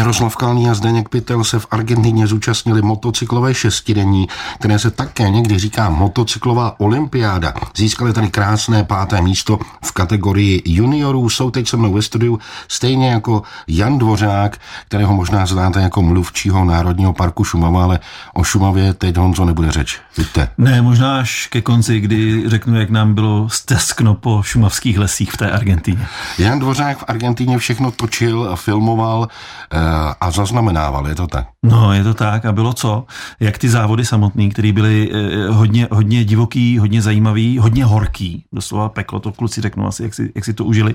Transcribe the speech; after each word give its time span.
Jaroslav 0.00 0.36
Kalný 0.36 0.70
a 0.70 0.74
Zdeněk 0.74 1.08
Pytel 1.08 1.44
se 1.44 1.58
v 1.58 1.66
Argentině 1.70 2.26
zúčastnili 2.26 2.82
motocyklové 2.82 3.54
šestidenní, 3.54 4.28
které 4.58 4.78
se 4.78 4.90
také 4.90 5.30
někdy 5.30 5.58
říká 5.58 5.90
motocyklová 5.90 6.80
olympiáda. 6.80 7.54
Získali 7.76 8.12
tady 8.12 8.28
krásné 8.28 8.84
páté 8.84 9.22
místo 9.22 9.58
v 9.84 9.92
kategorii 9.92 10.62
juniorů. 10.64 11.28
Jsou 11.28 11.50
teď 11.50 11.68
se 11.68 11.76
mnou 11.76 11.92
ve 11.92 12.02
studiu 12.02 12.38
stejně 12.68 13.10
jako 13.10 13.42
Jan 13.68 13.98
Dvořák, 13.98 14.58
kterého 14.86 15.14
možná 15.14 15.46
znáte 15.46 15.80
jako 15.80 16.02
mluvčího 16.02 16.64
Národního 16.64 17.12
parku 17.12 17.44
Šumava, 17.44 17.82
ale 17.82 17.98
o 18.34 18.44
Šumavě 18.44 18.94
teď 18.94 19.16
Honzo 19.16 19.44
nebude 19.44 19.72
řeč. 19.72 19.98
Víte? 20.18 20.48
Ne, 20.58 20.82
možná 20.82 21.18
až 21.18 21.46
ke 21.46 21.60
konci, 21.60 22.00
kdy 22.00 22.48
řeknu, 22.48 22.80
jak 22.80 22.90
nám 22.90 23.14
bylo 23.14 23.48
steskno 23.48 24.14
po 24.14 24.42
šumavských 24.42 24.98
lesích 24.98 25.32
v 25.32 25.36
té 25.36 25.50
Argentině. 25.50 26.06
Jan 26.38 26.58
Dvořák 26.58 26.98
v 26.98 27.04
Argentíně 27.08 27.58
všechno 27.58 27.90
točil 27.90 28.48
a 28.52 28.56
filmoval 28.56 29.28
a 30.20 30.30
zaznamenával, 30.30 31.08
je 31.08 31.14
to 31.14 31.26
tak? 31.26 31.46
No, 31.62 31.92
je 31.92 32.04
to 32.04 32.14
tak 32.14 32.44
a 32.44 32.52
bylo 32.52 32.72
co? 32.72 33.04
Jak 33.40 33.58
ty 33.58 33.68
závody 33.68 34.04
samotný, 34.04 34.50
které 34.50 34.72
byly 34.72 35.10
eh, 35.12 35.48
hodně, 35.48 35.88
hodně 35.90 36.24
divoký, 36.24 36.78
hodně 36.78 37.02
zajímavý, 37.02 37.58
hodně 37.58 37.84
horký, 37.84 38.44
doslova 38.52 38.88
peklo, 38.88 39.20
to 39.20 39.32
kluci 39.32 39.60
řeknu 39.60 39.86
asi, 39.86 40.02
jak 40.02 40.14
si, 40.14 40.32
jak 40.34 40.44
si 40.44 40.54
to 40.54 40.64
užili. 40.64 40.94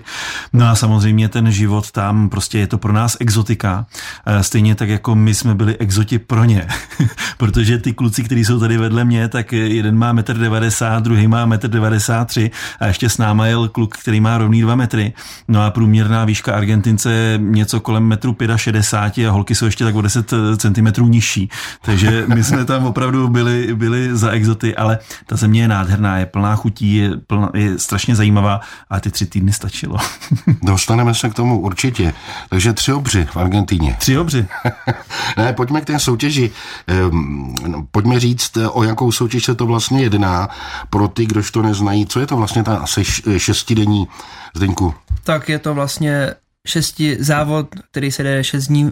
No 0.53 0.67
a 0.67 0.75
samozřejmě 0.75 1.29
ten 1.29 1.51
život 1.51 1.91
tam, 1.91 2.29
prostě 2.29 2.59
je 2.59 2.67
to 2.67 2.77
pro 2.77 2.93
nás 2.93 3.17
exotika, 3.19 3.85
eh, 4.25 4.43
stejně 4.43 4.75
tak 4.75 4.89
jako 4.89 5.15
my 5.15 5.33
jsme 5.33 5.55
byli 5.55 5.77
exoti 5.77 6.19
pro 6.19 6.43
ně, 6.43 6.67
protože 7.37 7.77
ty 7.77 7.93
kluci, 7.93 8.23
kteří 8.23 8.45
jsou 8.45 8.59
tady 8.59 8.77
vedle 8.77 9.05
mě, 9.05 9.27
tak 9.27 9.51
jeden 9.51 9.97
má 9.97 10.13
1,90 10.13 10.97
m, 10.97 11.03
druhý 11.03 11.27
má 11.27 11.47
1,93 11.47 12.43
m 12.43 12.49
a 12.79 12.87
ještě 12.87 13.09
s 13.09 13.17
náma 13.17 13.47
jel 13.47 13.69
kluk, 13.69 13.97
který 13.97 14.19
má 14.19 14.37
rovný 14.37 14.61
2 14.61 14.75
metry. 14.75 15.13
No 15.47 15.61
a 15.61 15.71
průměrná 15.71 16.25
výška 16.25 16.55
Argentince 16.55 17.39
něco 17.41 17.79
kolem 17.79 18.03
metru 18.03 18.35
65 18.55 18.84
a 18.93 19.31
holky 19.31 19.55
jsou 19.55 19.65
ještě 19.65 19.83
tak 19.83 19.95
o 19.95 20.01
10 20.01 20.33
cm 20.57 20.87
nižší. 21.11 21.49
Takže 21.81 22.23
my 22.27 22.43
jsme 22.43 22.65
tam 22.65 22.85
opravdu 22.85 23.27
byli, 23.27 23.75
byli 23.75 24.17
za 24.17 24.29
exoty, 24.29 24.75
ale 24.75 24.99
ta 25.25 25.35
země 25.35 25.61
je 25.61 25.67
nádherná, 25.67 26.17
je 26.17 26.25
plná 26.25 26.55
chutí, 26.55 26.95
je, 26.95 27.17
plná, 27.27 27.49
je 27.53 27.79
strašně 27.79 28.15
zajímavá 28.15 28.61
a 28.89 28.99
ty 28.99 29.11
tři 29.11 29.25
týdny 29.25 29.53
stačilo. 29.53 29.97
Dostaneme 30.61 31.13
se 31.13 31.29
k 31.29 31.33
tomu 31.33 31.59
určitě. 31.59 32.13
Takže 32.49 32.73
tři 32.73 32.93
obři 32.93 33.27
v 33.31 33.37
Argentíně. 33.37 33.95
Tři 33.99 34.17
obři. 34.17 34.47
ne, 35.37 35.53
pojďme 35.53 35.81
k 35.81 35.85
té 35.85 35.99
soutěži. 35.99 36.51
Ehm, 36.87 37.55
no, 37.67 37.85
pojďme 37.91 38.19
říct, 38.19 38.57
o 38.69 38.83
jakou 38.83 39.11
soutěž 39.11 39.43
se 39.43 39.55
to 39.55 39.65
vlastně 39.65 40.03
jedná 40.03 40.49
pro 40.89 41.07
ty, 41.07 41.25
kdož 41.25 41.51
to 41.51 41.61
neznají. 41.61 42.05
Co 42.05 42.19
je 42.19 42.27
to 42.27 42.37
vlastně 42.37 42.63
ta 42.63 42.77
asi 42.77 43.03
šestidenní 43.37 44.07
Zdeňku? 44.55 44.93
Tak 45.23 45.49
je 45.49 45.59
to 45.59 45.73
vlastně 45.73 46.33
šesti 46.65 47.17
závod, 47.19 47.67
který 47.91 48.11
se 48.11 48.23
jde 48.23 48.43
šest 48.43 48.67
dní, 48.67 48.91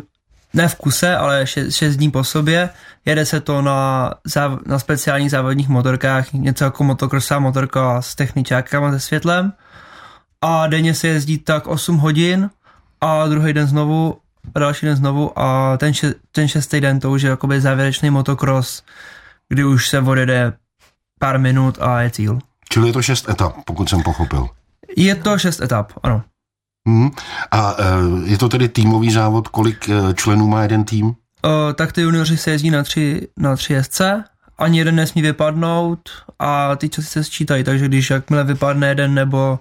ne 0.54 0.68
v 0.68 0.76
kuse, 0.76 1.16
ale 1.18 1.48
šest, 1.48 1.76
šest 1.76 1.96
dní 1.96 2.12
po 2.12 2.24
sobě. 2.24 2.70
Jede 3.06 3.26
se 3.26 3.40
to 3.42 3.62
na, 3.62 4.12
záv, 4.24 4.60
na 4.66 4.80
speciálních 4.80 5.32
závodních 5.32 5.70
motorkách, 5.70 6.34
něco 6.34 6.64
jako 6.64 6.84
motokrosová 6.84 7.40
motorka 7.40 8.02
s 8.02 8.16
techničákama 8.16 8.92
se 8.92 9.00
světlem. 9.00 9.54
A 10.42 10.68
denně 10.68 10.94
se 10.94 11.08
jezdí 11.08 11.38
tak 11.38 11.68
8 11.68 11.98
hodin 11.98 12.50
a 13.02 13.28
druhý 13.28 13.54
den 13.54 13.68
znovu 13.68 14.18
a 14.56 14.60
další 14.60 14.86
den 14.86 14.96
znovu 14.96 15.40
a 15.40 15.78
ten, 15.78 15.94
še, 15.94 16.14
ten 16.32 16.48
šestý 16.48 16.82
den 16.82 17.00
to 17.00 17.12
už 17.12 17.22
je 17.22 17.30
jakoby 17.30 17.62
závěrečný 17.62 18.10
motocross, 18.10 18.84
kdy 19.50 19.64
už 19.64 19.90
se 19.90 20.00
odjede 20.00 20.54
pár 21.20 21.40
minut 21.40 21.78
a 21.82 22.02
je 22.02 22.10
cíl. 22.10 22.40
Čili 22.70 22.88
je 22.90 22.94
to 22.94 23.02
šest 23.02 23.30
etap, 23.30 23.56
pokud 23.66 23.90
jsem 23.90 24.04
pochopil. 24.04 24.50
Je 24.98 25.16
to 25.16 25.38
šest 25.40 25.62
etap, 25.62 25.94
ano. 26.04 26.24
Hmm. 26.88 27.10
A 27.52 27.76
e, 27.80 27.84
je 28.30 28.38
to 28.38 28.50
tedy 28.50 28.70
týmový 28.70 29.12
závod, 29.12 29.48
kolik 29.48 29.90
e, 29.90 30.14
členů 30.14 30.48
má 30.48 30.62
jeden 30.62 30.84
tým? 30.84 31.06
Uh, 31.06 31.74
tak 31.76 31.92
ty 31.92 32.02
junioři 32.02 32.38
se 32.38 32.52
jezdí 32.52 32.70
na 32.70 32.84
tři, 32.84 33.28
na 33.38 33.56
tři 33.56 33.74
jezdce, 33.74 34.24
ani 34.58 34.78
jeden 34.78 34.96
nesmí 34.96 35.22
vypadnout 35.22 36.10
a 36.40 36.76
ty 36.76 36.90
časy 36.90 37.08
se 37.08 37.24
sčítají, 37.24 37.64
takže 37.64 37.88
když 37.88 38.10
jakmile 38.10 38.44
vypadne 38.44 38.88
jeden 38.88 39.14
nebo 39.14 39.60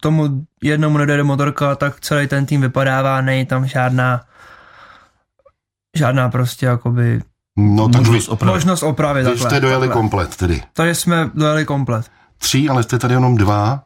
tomu 0.00 0.46
jednomu 0.62 0.98
nedojde 0.98 1.22
motorka, 1.22 1.74
tak 1.74 2.00
celý 2.00 2.26
ten 2.26 2.46
tým 2.46 2.60
vypadává, 2.60 3.20
není 3.20 3.46
tam 3.46 3.66
žádná 3.66 4.20
žádná 5.96 6.28
prostě 6.28 6.66
jakoby 6.66 7.20
no, 7.56 7.88
tak 7.88 8.00
možnost, 8.00 8.28
opravy. 8.28 8.52
možnost 8.54 8.82
opravy. 8.82 9.24
Takže 9.24 9.44
jste 9.44 9.60
dojeli 9.60 9.88
takhle. 9.88 10.02
komplet 10.02 10.36
tedy. 10.36 10.62
Takže 10.72 10.94
jsme 10.94 11.30
dojeli 11.34 11.64
komplet. 11.64 12.06
Tři, 12.38 12.68
ale 12.68 12.82
jste 12.82 12.98
tady 12.98 13.14
jenom 13.14 13.36
dva. 13.36 13.82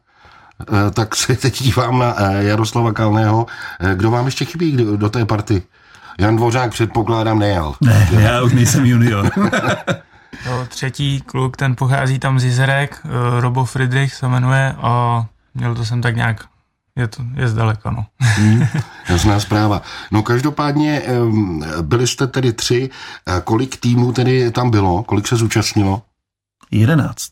Eh, 0.61 0.91
tak 0.91 1.17
se 1.17 1.37
teď 1.43 1.63
dívám 1.63 1.99
na 1.99 2.15
eh, 2.19 2.45
Jaroslava 2.45 2.93
Kalného. 2.93 3.47
Eh, 3.81 3.95
kdo 3.95 4.11
vám 4.11 4.27
ještě 4.27 4.45
chybí 4.45 4.77
do 4.97 5.11
té 5.11 5.25
party? 5.25 5.63
Jan 6.19 6.37
Dvořák 6.37 6.71
předpokládám 6.71 7.39
nejel. 7.39 7.75
Ne, 7.81 8.09
já 8.11 8.43
už 8.43 8.53
nejsem 8.53 8.87
junior. 8.87 9.31
jo, 10.47 10.67
třetí 10.69 11.21
kluk, 11.21 11.57
ten 11.57 11.77
pochází 11.77 12.19
tam 12.19 12.39
z 12.39 12.45
Jizerek, 12.45 13.01
Robo 13.41 13.65
Friedrich 13.65 14.15
se 14.15 14.29
jmenuje 14.29 14.75
a 14.79 15.25
měl 15.55 15.75
to 15.75 15.85
jsem 15.85 16.03
tak 16.03 16.17
nějak 16.17 16.45
je 16.97 17.09
to 17.09 17.23
je 17.35 17.49
zdaleka, 17.49 17.91
no. 17.91 18.07
Hmm, 18.21 18.67
jasná 19.09 19.41
zpráva. 19.41 19.83
No 20.11 20.23
každopádně 20.23 21.03
byli 21.83 22.07
jste 22.07 22.27
tedy 22.27 22.53
tři. 22.53 22.91
Kolik 23.45 23.77
týmů 23.77 24.13
tedy 24.13 24.51
tam 24.51 24.71
bylo? 24.71 25.03
Kolik 25.03 25.29
se 25.29 25.37
zúčastnilo? 25.37 26.03
Jedenáct. 26.71 27.31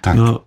Tak. 0.00 0.14
Bylo, 0.14 0.40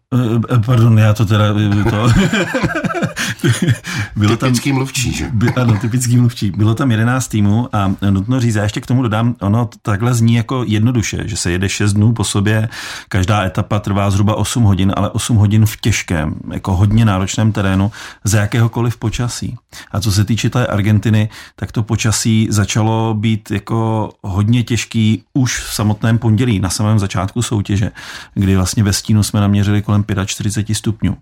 eh, 0.53 0.59
pardon, 0.65 0.99
já 0.99 1.13
to 1.13 1.25
teda... 1.25 1.53
To, 1.89 2.09
bylo 4.15 4.37
typický 4.37 4.69
tam, 4.69 4.75
mluvčí, 4.75 5.13
že? 5.13 5.29
By, 5.33 5.49
ano, 5.49 5.77
typický 5.77 6.17
mluvčí. 6.17 6.51
Bylo 6.51 6.75
tam 6.75 6.91
11 6.91 7.27
týmů 7.27 7.69
a 7.73 7.95
nutno 8.09 8.39
říct, 8.39 8.55
já 8.55 8.63
ještě 8.63 8.81
k 8.81 8.85
tomu 8.85 9.01
dodám, 9.01 9.35
ono 9.41 9.69
takhle 9.81 10.13
zní 10.13 10.35
jako 10.35 10.63
jednoduše, 10.67 11.23
že 11.25 11.37
se 11.37 11.51
jede 11.51 11.69
6 11.69 11.93
dnů 11.93 12.13
po 12.13 12.23
sobě, 12.23 12.69
každá 13.09 13.43
etapa 13.43 13.79
trvá 13.79 14.09
zhruba 14.11 14.35
8 14.35 14.63
hodin, 14.63 14.93
ale 14.95 15.09
8 15.09 15.37
hodin 15.37 15.65
v 15.65 15.77
těžkém, 15.77 16.35
jako 16.53 16.75
hodně 16.75 17.05
náročném 17.05 17.51
terénu, 17.51 17.91
za 18.23 18.39
jakéhokoliv 18.39 18.97
počasí. 18.97 19.55
A 19.91 19.99
co 19.99 20.11
se 20.11 20.25
týče 20.25 20.49
té 20.49 20.67
Argentiny, 20.67 21.29
tak 21.55 21.71
to 21.71 21.83
počasí 21.83 22.47
začalo 22.51 23.13
být 23.13 23.51
jako 23.51 24.09
hodně 24.23 24.63
těžký 24.63 25.23
už 25.33 25.59
v 25.59 25.73
samotném 25.73 26.17
pondělí, 26.17 26.59
na 26.59 26.69
samém 26.69 26.99
začátku 26.99 27.41
soutěže, 27.41 27.91
kdy 28.33 28.55
vlastně 28.55 28.83
ve 28.83 28.93
stínu 28.93 29.23
jsme 29.23 29.39
naměřili 29.39 29.81
kolem 29.81 30.05
45 30.25 30.75
stupňů 30.75 31.17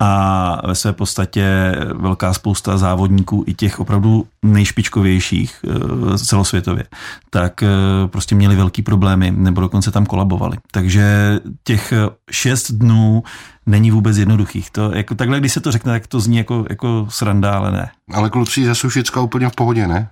a 0.00 0.60
ve 0.66 0.74
své 0.74 0.92
podstatě 0.92 1.74
velká 1.94 2.34
spousta 2.34 2.78
závodníků, 2.78 3.44
i 3.46 3.54
těch 3.54 3.80
opravdu 3.80 4.26
nejšpičkovějších 4.42 5.64
eh, 5.64 6.18
celosvětově, 6.18 6.84
tak 7.30 7.62
eh, 7.62 7.68
prostě 8.06 8.34
měli 8.34 8.56
velký 8.56 8.82
problémy 8.82 9.30
nebo 9.30 9.60
dokonce 9.60 9.90
tam 9.90 10.06
kolabovali. 10.06 10.56
Takže 10.70 11.38
těch 11.64 11.92
šest 12.30 12.70
dnů 12.72 13.22
není 13.66 13.90
vůbec 13.90 14.16
jednoduchých. 14.16 14.70
To, 14.70 14.92
jako, 14.92 15.14
takhle, 15.14 15.40
když 15.40 15.52
se 15.52 15.60
to 15.60 15.72
řekne, 15.72 15.92
tak 15.92 16.06
to 16.06 16.20
zní 16.20 16.36
jako, 16.36 16.64
jako 16.70 17.06
sranda, 17.10 17.52
ale 17.52 17.72
ne. 17.72 17.90
Ale 18.14 18.30
kluci 18.30 18.64
ze 18.64 18.74
Sušicka 18.74 19.20
úplně 19.20 19.48
v 19.48 19.54
pohodě, 19.54 19.86
ne? 19.86 20.08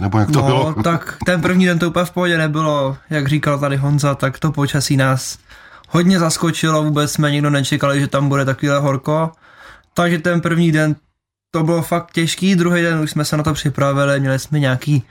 Nebo 0.00 0.18
jak 0.18 0.30
to 0.30 0.40
no, 0.40 0.46
bylo? 0.46 0.82
tak 0.82 1.16
ten 1.26 1.40
první 1.40 1.66
den 1.66 1.78
to 1.78 1.88
úplně 1.88 2.04
v 2.04 2.10
pohodě 2.10 2.38
nebylo. 2.38 2.96
Jak 3.10 3.28
říkal 3.28 3.58
tady 3.58 3.76
Honza, 3.76 4.14
tak 4.14 4.38
to 4.38 4.52
počasí 4.52 4.96
nás 4.96 5.38
hodně 5.88 6.18
zaskočilo, 6.18 6.84
vůbec 6.84 7.12
jsme 7.12 7.30
nikdo 7.30 7.50
nečekali, 7.50 8.00
že 8.00 8.06
tam 8.06 8.28
bude 8.28 8.44
takovýhle 8.44 8.78
horko. 8.78 9.32
Takže 9.94 10.18
ten 10.18 10.40
první 10.40 10.72
den 10.72 10.96
to 11.50 11.62
bylo 11.62 11.82
fakt 11.82 12.12
těžký, 12.12 12.56
druhý 12.56 12.82
den 12.82 13.00
už 13.00 13.10
jsme 13.10 13.24
se 13.24 13.36
na 13.36 13.42
to 13.42 13.54
připravili, 13.54 14.20
měli 14.20 14.38
jsme 14.38 14.60
nějaký 14.60 15.02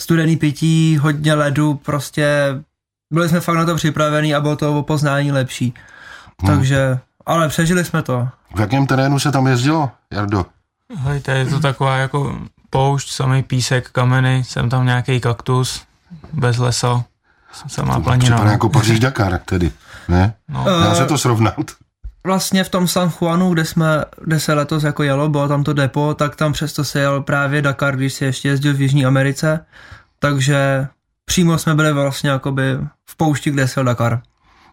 studený 0.00 0.36
pití, 0.36 0.98
hodně 0.98 1.34
ledu, 1.34 1.74
prostě 1.74 2.54
byli 3.10 3.28
jsme 3.28 3.40
fakt 3.40 3.56
na 3.56 3.64
to 3.64 3.74
připravení 3.74 4.34
a 4.34 4.40
bylo 4.40 4.56
to 4.56 4.78
o 4.78 4.82
poznání 4.82 5.32
lepší. 5.32 5.74
Hmm. 6.42 6.56
Takže, 6.56 6.98
ale 7.26 7.48
přežili 7.48 7.84
jsme 7.84 8.02
to. 8.02 8.28
V 8.54 8.60
jakém 8.60 8.86
terénu 8.86 9.18
se 9.18 9.32
tam 9.32 9.46
jezdilo, 9.46 9.90
Jardo? 10.10 10.46
Hejte, 10.96 11.32
je 11.32 11.46
to 11.46 11.60
taková 11.60 11.96
jako 11.96 12.38
poušť, 12.70 13.10
samý 13.10 13.42
písek, 13.42 13.90
kameny, 13.90 14.44
jsem 14.44 14.70
tam 14.70 14.86
nějaký 14.86 15.20
kaktus, 15.20 15.82
bez 16.32 16.58
lesa, 16.58 17.04
samá 17.68 18.00
planina. 18.00 18.24
Připadá 18.24 18.44
no. 18.44 18.50
jako 18.50 18.68
Paříž 18.68 19.00
Dakar 19.00 19.38
tedy. 19.38 19.72
Ne? 20.08 20.34
No. 20.48 20.64
Dá 20.64 20.94
se 20.94 21.06
to 21.06 21.18
srovnat? 21.18 21.54
Vlastně 22.26 22.64
v 22.64 22.68
tom 22.68 22.88
San 22.88 23.12
Juanu, 23.20 23.50
kde, 23.50 23.64
jsme, 23.64 24.04
kde 24.24 24.40
se 24.40 24.54
letos 24.54 24.82
jako 24.82 25.02
jelo, 25.02 25.28
bylo 25.28 25.48
tam 25.48 25.64
to 25.64 25.72
depo, 25.72 26.14
tak 26.14 26.36
tam 26.36 26.52
přesto 26.52 26.84
se 26.84 27.00
jel 27.00 27.22
právě 27.22 27.62
Dakar, 27.62 27.96
když 27.96 28.14
se 28.14 28.24
ještě 28.24 28.48
jezdil 28.48 28.74
v 28.74 28.80
Jižní 28.80 29.06
Americe, 29.06 29.66
takže 30.18 30.86
přímo 31.24 31.58
jsme 31.58 31.74
byli 31.74 31.92
vlastně 31.92 32.30
jakoby 32.30 32.62
v 33.06 33.16
poušti, 33.16 33.50
kde 33.50 33.68
se 33.68 33.80
jel 33.80 33.84
Dakar. 33.84 34.22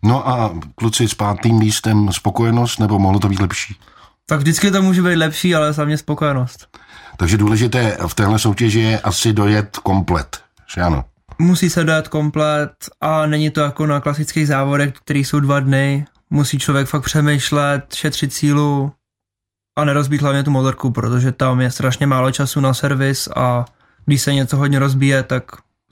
No 0.03 0.29
a 0.29 0.59
kluci 0.75 1.07
s 1.07 1.13
pátým 1.13 1.59
místem 1.59 2.11
spokojenost, 2.11 2.79
nebo 2.79 2.99
mohlo 2.99 3.19
to 3.19 3.29
být 3.29 3.39
lepší? 3.39 3.75
Tak 4.25 4.39
vždycky 4.39 4.71
to 4.71 4.81
může 4.81 5.01
být 5.01 5.15
lepší, 5.15 5.55
ale 5.55 5.73
za 5.73 5.85
mě 5.85 5.97
spokojenost. 5.97 6.67
Takže 7.17 7.37
důležité 7.37 7.97
v 8.07 8.15
téhle 8.15 8.39
soutěži 8.39 8.79
je 8.79 8.99
asi 8.99 9.33
dojet 9.33 9.77
komplet, 9.77 10.39
že 10.75 10.81
ano? 10.81 11.03
Musí 11.39 11.69
se 11.69 11.83
dát 11.83 12.07
komplet 12.07 12.71
a 13.01 13.25
není 13.25 13.49
to 13.49 13.61
jako 13.61 13.85
na 13.85 13.99
klasických 13.99 14.47
závodech, 14.47 14.93
který 14.93 15.23
jsou 15.23 15.39
dva 15.39 15.59
dny. 15.59 16.05
Musí 16.29 16.59
člověk 16.59 16.87
fakt 16.87 17.03
přemýšlet, 17.03 17.93
šetřit 17.93 18.33
sílu 18.33 18.91
a 19.77 19.85
nerozbít 19.85 20.21
hlavně 20.21 20.43
tu 20.43 20.51
motorku, 20.51 20.91
protože 20.91 21.31
tam 21.31 21.61
je 21.61 21.71
strašně 21.71 22.07
málo 22.07 22.31
času 22.31 22.59
na 22.59 22.73
servis 22.73 23.29
a 23.35 23.65
když 24.05 24.21
se 24.21 24.33
něco 24.33 24.57
hodně 24.57 24.79
rozbíje, 24.79 25.23
tak 25.23 25.43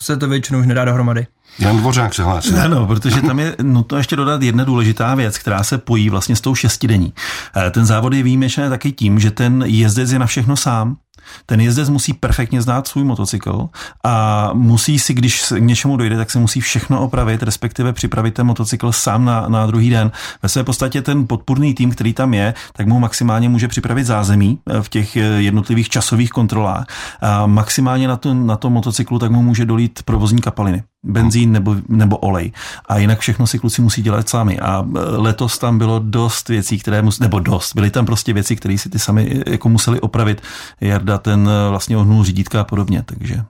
se 0.02 0.18
to 0.18 0.28
většinou 0.28 0.60
už 0.60 0.68
nedá 0.68 0.86
dohromady. 0.86 1.28
Jan 1.60 1.78
Dvořák 1.78 2.14
se 2.14 2.24
hlásí. 2.24 2.54
Ano, 2.54 2.88
protože 2.88 3.22
tam 3.22 3.40
je 3.40 3.56
nutno 3.62 3.98
ještě 3.98 4.16
dodat 4.16 4.42
jedna 4.42 4.64
důležitá 4.64 5.16
věc, 5.16 5.38
která 5.38 5.64
se 5.64 5.78
pojí 5.78 6.10
vlastně 6.10 6.36
s 6.36 6.42
tou 6.42 6.56
šestidení. 6.56 7.14
Eh, 7.56 7.72
ten 7.72 7.86
závod 7.86 8.14
je 8.14 8.24
výjimečný 8.24 8.70
taky 8.70 8.92
tím, 8.92 9.20
že 9.20 9.32
ten 9.32 9.64
jezdec 9.68 10.12
je 10.12 10.20
na 10.20 10.26
všechno 10.26 10.56
sám. 10.56 10.98
Ten 11.46 11.62
jezdec 11.62 11.90
musí 11.90 12.14
perfektně 12.14 12.62
znát 12.62 12.88
svůj 12.88 13.04
motocykl 13.04 13.70
a 14.04 14.50
musí 14.54 15.00
si, 15.00 15.14
když 15.14 15.44
k 15.56 15.60
něčemu 15.60 15.98
dojde, 15.98 16.18
tak 16.18 16.32
se 16.32 16.40
musí 16.40 16.62
všechno 16.62 17.02
opravit, 17.02 17.44
respektive 17.44 17.94
připravit 17.94 18.34
ten 18.34 18.48
motocykl 18.48 18.92
sám 18.92 19.26
na, 19.26 19.48
na 19.48 19.68
druhý 19.68 19.90
den. 19.90 20.12
Ve 20.44 20.50
své 20.50 20.64
podstatě 20.64 21.02
ten 21.02 21.28
podpůrný 21.28 21.74
tým, 21.74 21.92
který 21.92 22.14
tam 22.14 22.34
je, 22.34 22.54
tak 22.74 22.88
mu 22.88 23.00
maximálně 23.00 23.50
může 23.50 23.68
připravit 23.68 24.04
zázemí 24.04 24.60
eh, 24.70 24.82
v 24.82 24.90
těch 24.90 25.18
eh, 25.18 25.22
jednotlivých 25.22 25.90
časových 25.90 26.30
kontrolách. 26.30 26.86
A 27.22 27.46
maximálně 27.46 28.08
na 28.08 28.18
tom 28.18 28.48
na 28.48 28.56
to 28.56 28.70
motocyklu 28.70 29.20
tak 29.20 29.32
mu 29.32 29.42
může 29.42 29.66
dolít 29.66 30.04
provozní 30.04 30.42
kapaliny 30.42 30.84
benzín 31.04 31.52
nebo, 31.52 31.76
nebo 31.88 32.18
olej. 32.18 32.52
A 32.86 32.98
jinak 32.98 33.20
všechno 33.20 33.48
si 33.48 33.60
kluci 33.60 33.82
musí 33.82 34.02
dělat 34.02 34.30
sami. 34.30 34.60
A 34.60 34.86
e, 34.96 35.00
letos 35.00 35.58
tam 35.58 35.78
bylo 35.78 36.00
dost 36.00 36.50
věcí, 36.50 36.80
které 36.80 37.02
mus, 37.02 37.20
nebo 37.20 37.40
dost, 37.40 37.76
byly 37.76 37.92
tam 37.92 38.06
prostě 38.06 38.34
věci, 38.34 38.56
které 38.56 38.78
si 38.78 38.90
ty 38.90 39.00
sami 39.00 39.44
jako 39.48 39.70
museli 39.70 40.02
opravit. 40.02 40.42
Jarda 40.82 41.18
ten 41.18 41.50
e, 41.50 41.70
vlastně 41.70 41.98
ohnul 41.98 42.24
řídítka 42.24 42.62
a 42.62 42.64
podobně, 42.64 43.04
takže. 43.06 43.44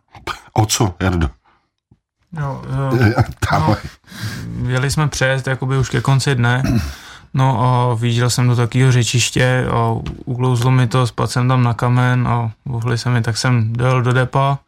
O 0.53 0.65
co, 0.65 0.95
Jardo? 0.99 1.29
Jo, 2.39 2.61
no, 3.51 3.75
jeli 4.67 4.91
jsme 4.91 5.07
přejezd 5.07 5.47
jakoby 5.47 5.77
už 5.77 5.89
ke 5.89 6.01
konci 6.01 6.35
dne, 6.35 6.63
no 7.33 7.63
a 7.63 7.93
vyjížděl 7.93 8.29
jsem 8.29 8.47
do 8.47 8.55
takového 8.55 8.91
řečiště 8.91 9.65
a 9.71 9.95
uklouzlo 10.25 10.71
mi 10.71 10.87
to, 10.87 11.07
spadl 11.07 11.27
jsem 11.27 11.47
tam 11.47 11.63
na 11.63 11.73
kamen 11.73 12.27
a 12.27 12.51
uhli 12.63 12.97
se 12.97 13.09
mi, 13.09 13.21
tak 13.21 13.37
jsem 13.37 13.73
dojel 13.73 14.01
do 14.01 14.13
depa, 14.13 14.59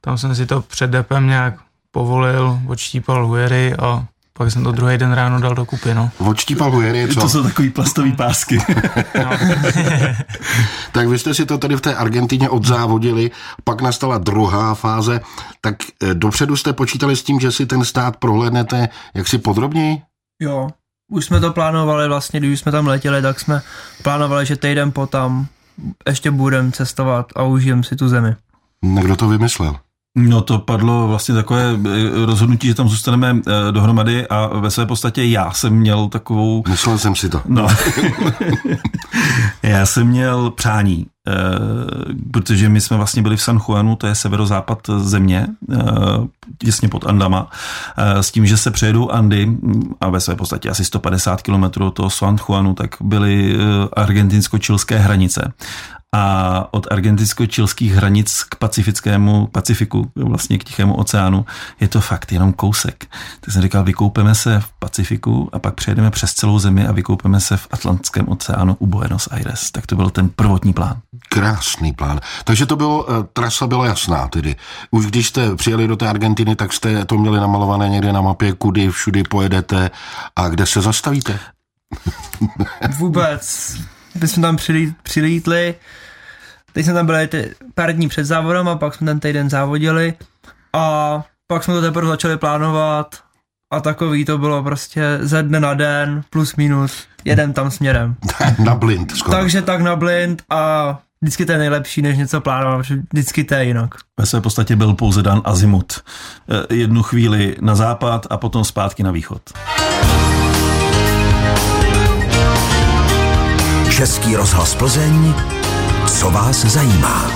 tam 0.00 0.18
jsem 0.18 0.34
si 0.34 0.46
to 0.46 0.60
před 0.60 0.90
depem 0.90 1.26
nějak 1.26 1.54
povolil, 1.94 2.60
odštípal 2.66 3.26
hujery 3.26 3.74
a 3.78 4.04
pak 4.32 4.50
jsem 4.50 4.64
to 4.64 4.72
druhý 4.72 4.98
den 4.98 5.12
ráno 5.12 5.40
dal 5.40 5.54
do 5.54 5.64
kupy, 5.64 5.94
no. 5.94 6.10
Odštípal 6.18 6.70
hujery, 6.70 7.08
co? 7.14 7.20
To 7.20 7.28
jsou 7.28 7.42
takový 7.42 7.70
plastový 7.70 8.12
pásky. 8.12 8.58
no. 9.24 9.30
tak 10.92 11.08
vy 11.08 11.18
jste 11.18 11.34
si 11.34 11.46
to 11.46 11.58
tady 11.58 11.76
v 11.76 11.80
té 11.80 11.94
Argentině 11.94 12.48
odzávodili, 12.48 13.30
pak 13.64 13.82
nastala 13.82 14.18
druhá 14.18 14.74
fáze, 14.74 15.20
tak 15.60 15.76
eh, 16.02 16.14
dopředu 16.14 16.56
jste 16.56 16.72
počítali 16.72 17.16
s 17.16 17.22
tím, 17.22 17.40
že 17.40 17.52
si 17.52 17.66
ten 17.66 17.84
stát 17.84 18.16
prohlédnete 18.16 18.88
jaksi 19.14 19.38
podrobněji? 19.38 20.02
Jo, 20.42 20.68
už 21.10 21.24
jsme 21.24 21.40
to 21.40 21.52
plánovali 21.52 22.08
vlastně, 22.08 22.40
když 22.40 22.60
jsme 22.60 22.72
tam 22.72 22.86
letěli, 22.86 23.22
tak 23.22 23.40
jsme 23.40 23.62
plánovali, 24.02 24.46
že 24.46 24.56
týden 24.56 24.92
potom 24.92 25.46
ještě 26.08 26.30
budeme 26.30 26.72
cestovat 26.72 27.26
a 27.36 27.42
užijem 27.42 27.84
si 27.84 27.96
tu 27.96 28.08
zemi. 28.08 28.34
Kdo 29.00 29.16
to 29.16 29.28
vymyslel? 29.28 29.76
No 30.16 30.40
to 30.40 30.58
padlo 30.58 31.08
vlastně 31.08 31.34
takové 31.34 31.72
eh, 31.72 32.26
rozhodnutí, 32.26 32.66
že 32.66 32.74
tam 32.74 32.88
zůstaneme 32.88 33.36
eh, 33.46 33.72
dohromady 33.72 34.28
a 34.28 34.46
ve 34.46 34.70
své 34.70 34.86
podstatě 34.86 35.24
já 35.24 35.52
jsem 35.52 35.72
měl 35.72 36.08
takovou... 36.08 36.62
Myslel 36.68 36.98
jsem 36.98 37.14
si 37.14 37.28
to. 37.28 37.42
No. 37.46 37.66
já 39.62 39.86
jsem 39.86 40.06
měl 40.06 40.50
přání, 40.50 41.06
eh, 41.28 41.32
protože 42.32 42.68
my 42.68 42.80
jsme 42.80 42.96
vlastně 42.96 43.22
byli 43.22 43.36
v 43.36 43.42
San 43.42 43.60
Juanu, 43.68 43.96
to 43.96 44.06
je 44.06 44.14
severozápad 44.14 44.78
země, 44.98 45.46
těsně 46.58 46.88
pod 46.88 47.06
Andama, 47.06 47.50
s 47.96 48.30
tím, 48.30 48.46
že 48.46 48.56
se 48.56 48.70
přejedou 48.70 49.10
Andy 49.10 49.56
a 50.00 50.08
ve 50.08 50.20
své 50.20 50.36
podstatě 50.36 50.70
asi 50.70 50.84
150 50.84 51.42
km 51.42 51.82
od 51.82 51.90
toho 51.90 52.10
San 52.10 52.36
Juanu, 52.48 52.74
tak 52.74 52.90
byly 53.00 53.56
argentinsko-čilské 53.92 54.98
hranice 54.98 55.52
a 56.14 56.68
od 56.70 56.86
argentinsko-čilských 56.90 57.92
hranic 57.92 58.42
k 58.48 58.54
pacifickému 58.54 59.46
Pacifiku, 59.46 60.10
vlastně 60.16 60.58
k 60.58 60.64
Tichému 60.64 60.94
oceánu, 60.94 61.46
je 61.80 61.88
to 61.88 62.00
fakt 62.00 62.32
jenom 62.32 62.52
kousek. 62.52 63.06
Tak 63.40 63.52
jsem 63.52 63.62
říkal, 63.62 63.84
vykoupeme 63.84 64.34
se 64.34 64.60
v 64.60 64.68
Pacifiku 64.78 65.48
a 65.52 65.58
pak 65.58 65.74
přejedeme 65.74 66.10
přes 66.10 66.32
celou 66.32 66.58
zemi 66.58 66.86
a 66.86 66.92
vykoupeme 66.92 67.40
se 67.40 67.56
v 67.56 67.68
Atlantském 67.70 68.28
oceánu 68.28 68.76
u 68.78 68.86
Buenos 68.86 69.28
Aires. 69.30 69.70
Tak 69.70 69.86
to 69.86 69.96
byl 69.96 70.10
ten 70.10 70.28
prvotní 70.28 70.72
plán. 70.72 71.00
Krásný 71.28 71.92
plán. 71.92 72.20
Takže 72.44 72.66
to 72.66 72.76
bylo, 72.76 73.06
eh, 73.10 73.26
trasa 73.32 73.66
byla 73.66 73.86
jasná 73.86 74.28
tedy. 74.28 74.56
Už 74.90 75.06
když 75.06 75.28
jste 75.28 75.56
přijeli 75.56 75.88
do 75.88 75.96
té 75.96 76.08
Argentiny, 76.08 76.56
tak 76.56 76.72
jste 76.72 77.04
to 77.04 77.18
měli 77.18 77.40
namalované 77.40 77.88
někde 77.88 78.12
na 78.12 78.20
mapě, 78.20 78.52
kudy 78.52 78.90
všudy 78.90 79.22
pojedete 79.22 79.90
a 80.36 80.48
kde 80.48 80.66
se 80.66 80.80
zastavíte? 80.80 81.38
Vůbec. 82.98 83.76
My 84.20 84.28
jsme 84.28 84.42
tam 84.42 84.56
přilítli, 85.02 85.74
Teď 86.74 86.84
jsme 86.84 86.94
tam 86.94 87.06
byli 87.06 87.26
ty 87.26 87.54
pár 87.74 87.92
dní 87.92 88.08
před 88.08 88.24
závodem 88.24 88.68
a 88.68 88.76
pak 88.76 88.94
jsme 88.94 89.06
ten 89.06 89.20
týden 89.20 89.50
závodili 89.50 90.14
a 90.72 91.22
pak 91.46 91.64
jsme 91.64 91.74
to 91.74 91.80
teprve 91.80 92.08
začali 92.08 92.36
plánovat 92.36 93.16
a 93.72 93.80
takový 93.80 94.24
to 94.24 94.38
bylo 94.38 94.62
prostě 94.62 95.18
ze 95.20 95.42
dne 95.42 95.60
na 95.60 95.74
den, 95.74 96.22
plus 96.30 96.56
minus, 96.56 97.06
jeden 97.24 97.52
tam 97.52 97.70
směrem. 97.70 98.16
na 98.64 98.74
blind 98.74 99.16
skoro. 99.16 99.36
Takže 99.38 99.62
tak 99.62 99.80
na 99.80 99.96
blind 99.96 100.42
a 100.50 100.98
vždycky 101.22 101.46
to 101.46 101.52
je 101.52 101.58
nejlepší, 101.58 102.02
než 102.02 102.18
něco 102.18 102.40
plánovat, 102.40 102.86
vždycky 103.12 103.44
to 103.44 103.54
je 103.54 103.64
jinak. 103.64 103.94
Ve 104.20 104.26
své 104.26 104.40
podstatě 104.40 104.76
byl 104.76 104.94
pouze 104.94 105.22
dan 105.22 105.42
azimut. 105.44 105.92
Eh, 106.50 106.74
jednu 106.74 107.02
chvíli 107.02 107.56
na 107.60 107.74
západ 107.74 108.26
a 108.30 108.36
potom 108.36 108.64
zpátky 108.64 109.02
na 109.02 109.10
východ. 109.10 109.42
Český 113.96 114.36
rozhlas 114.36 114.74
Plzeň 114.74 115.34
co 116.06 116.30
vás 116.30 116.64
zajímá. 116.64 117.30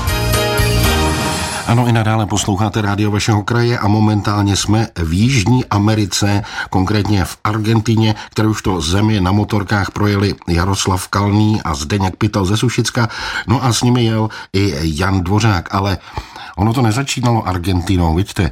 Ano, 1.66 1.86
i 1.86 1.92
nadále 1.92 2.26
posloucháte 2.26 2.82
rádio 2.82 3.10
vašeho 3.10 3.42
kraje 3.42 3.78
a 3.78 3.88
momentálně 3.88 4.56
jsme 4.56 4.86
v 4.96 5.12
Jižní 5.12 5.64
Americe, 5.64 6.42
konkrétně 6.70 7.24
v 7.24 7.36
Argentině, 7.44 8.14
kterou 8.30 8.50
už 8.50 8.62
to 8.62 8.80
zemi 8.80 9.20
na 9.20 9.32
motorkách 9.32 9.90
projeli 9.90 10.34
Jaroslav 10.48 11.08
Kalný 11.08 11.62
a 11.64 11.74
Zdeněk 11.74 12.16
Pytel 12.16 12.44
ze 12.44 12.56
Sušicka, 12.56 13.08
no 13.46 13.64
a 13.64 13.72
s 13.72 13.82
nimi 13.82 14.04
jel 14.04 14.28
i 14.52 14.74
Jan 14.82 15.20
Dvořák, 15.20 15.74
ale 15.74 15.98
ono 16.56 16.72
to 16.72 16.82
nezačínalo 16.82 17.48
Argentinou, 17.48 18.14
vidíte, 18.14 18.50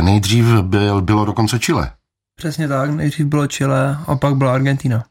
nejdřív 0.00 0.44
byl, 0.44 1.02
bylo 1.02 1.24
dokonce 1.24 1.58
Chile. 1.58 1.90
Přesně 2.36 2.68
tak, 2.68 2.90
nejdřív 2.90 3.26
bylo 3.26 3.46
Chile 3.46 3.98
a 4.06 4.16
pak 4.16 4.36
byla 4.36 4.54
Argentina. 4.54 5.04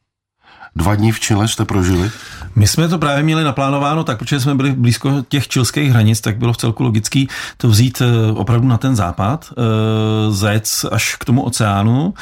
Dva 0.75 0.95
dní 0.95 1.11
v 1.11 1.19
Chile 1.19 1.47
jste 1.47 1.65
prožili? 1.65 2.11
My 2.57 2.67
jsme 2.67 2.87
to 2.87 2.97
právě 2.97 3.23
měli 3.23 3.43
naplánováno 3.43 4.03
tak, 4.03 4.17
protože 4.17 4.39
jsme 4.39 4.55
byli 4.55 4.71
blízko 4.71 5.11
těch 5.29 5.47
čilských 5.47 5.89
hranic, 5.89 6.21
tak 6.21 6.37
bylo 6.37 6.53
v 6.53 6.57
celku 6.57 6.83
logický 6.83 7.27
to 7.57 7.67
vzít 7.67 8.01
eh, 8.01 8.31
opravdu 8.31 8.67
na 8.67 8.77
ten 8.77 8.95
západ, 8.95 9.53
eh, 9.57 10.31
zajet 10.31 10.69
až 10.91 11.15
k 11.15 11.25
tomu 11.25 11.41
oceánu, 11.41 12.13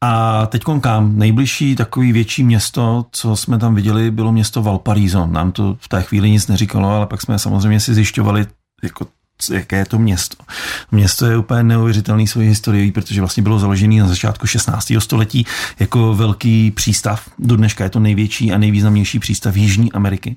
a 0.00 0.46
teď 0.46 0.62
kam? 0.80 1.18
Nejbližší 1.18 1.76
takový 1.76 2.12
větší 2.12 2.44
město, 2.44 3.06
co 3.10 3.36
jsme 3.36 3.58
tam 3.58 3.74
viděli, 3.74 4.10
bylo 4.10 4.32
město 4.32 4.62
Valparaiso. 4.62 5.26
Nám 5.26 5.52
to 5.52 5.76
v 5.80 5.88
té 5.88 6.02
chvíli 6.02 6.30
nic 6.30 6.46
neříkalo, 6.46 6.88
ale 6.88 7.06
pak 7.06 7.22
jsme 7.22 7.38
samozřejmě 7.38 7.80
si 7.80 7.94
zjišťovali, 7.94 8.46
jako 8.82 9.06
jaké 9.52 9.76
je 9.76 9.86
to 9.86 9.98
město. 9.98 10.44
Město 10.90 11.26
je 11.26 11.36
úplně 11.36 11.62
neuvěřitelný 11.62 12.26
svojí 12.26 12.48
historií, 12.48 12.92
protože 12.92 13.20
vlastně 13.20 13.42
bylo 13.42 13.58
založené 13.58 14.00
na 14.00 14.08
začátku 14.08 14.46
16. 14.46 14.92
století 14.98 15.46
jako 15.80 16.14
velký 16.14 16.70
přístav. 16.70 17.28
Do 17.38 17.56
dneška 17.56 17.84
je 17.84 17.90
to 17.90 18.00
největší 18.00 18.52
a 18.52 18.58
nejvýznamnější 18.58 19.18
přístav 19.18 19.56
Jižní 19.56 19.92
Ameriky. 19.92 20.36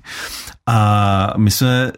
A 0.66 1.34
my 1.36 1.50
jsme 1.50 1.92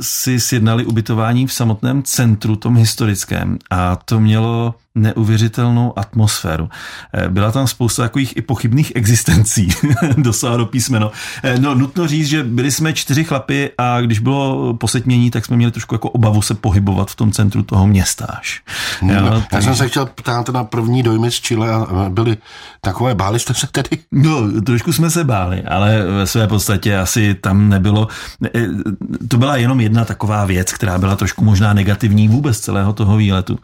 si 0.00 0.40
sjednali 0.40 0.84
ubytování 0.84 1.46
v 1.46 1.52
samotném 1.52 2.02
centru, 2.02 2.56
tom 2.56 2.76
historickém 2.76 3.58
a 3.70 3.96
to 3.96 4.20
mělo 4.20 4.74
neuvěřitelnou 4.94 5.98
atmosféru. 5.98 6.68
Eh, 7.14 7.28
byla 7.28 7.52
tam 7.52 7.66
spousta 7.66 8.02
takových 8.02 8.36
i 8.36 8.42
pochybných 8.42 8.92
existencí, 8.94 9.68
dosáhlo 10.16 10.58
do 10.58 10.66
písmeno. 10.66 11.10
Eh, 11.42 11.58
no, 11.58 11.74
nutno 11.74 12.06
říct, 12.06 12.28
že 12.28 12.44
byli 12.44 12.70
jsme 12.70 12.92
čtyři 12.92 13.24
chlapy 13.24 13.70
a 13.78 14.00
když 14.00 14.18
bylo 14.18 14.74
posetmění, 14.74 15.30
tak 15.30 15.44
jsme 15.44 15.56
měli 15.56 15.72
trošku 15.72 15.94
jako 15.94 16.10
obavu 16.10 16.42
se 16.42 16.54
pohybovat 16.54 17.10
v 17.10 17.16
tom 17.16 17.32
centru 17.32 17.62
toho 17.62 17.86
města 17.86 18.26
až. 18.38 18.62
No, 19.02 19.14
jo, 19.14 19.24
já 19.24 19.40
tak... 19.50 19.62
jsem 19.62 19.76
se 19.76 19.88
chtěl 19.88 20.06
ptát 20.06 20.48
na 20.48 20.64
první 20.64 21.02
dojmy 21.02 21.30
z 21.30 21.40
Chile 21.40 21.70
a 21.70 22.08
byly 22.08 22.36
takové, 22.80 23.14
báli 23.14 23.38
jste 23.38 23.54
se 23.54 23.66
tedy? 23.66 23.98
No, 24.12 24.62
trošku 24.62 24.92
jsme 24.92 25.10
se 25.10 25.24
báli, 25.24 25.62
ale 25.62 26.04
ve 26.04 26.26
své 26.26 26.46
podstatě 26.46 26.98
asi 26.98 27.34
tam 27.34 27.68
nebylo, 27.68 28.08
eh, 28.54 28.66
to 29.28 29.36
byla 29.36 29.56
jenom 29.56 29.80
jedna 29.80 30.04
taková 30.04 30.44
věc, 30.44 30.72
která 30.72 30.98
byla 30.98 31.16
trošku 31.16 31.44
možná 31.44 31.72
negativní 31.72 32.28
vůbec 32.28 32.58
celého 32.58 32.92
toho 32.92 33.16
výletu. 33.16 33.58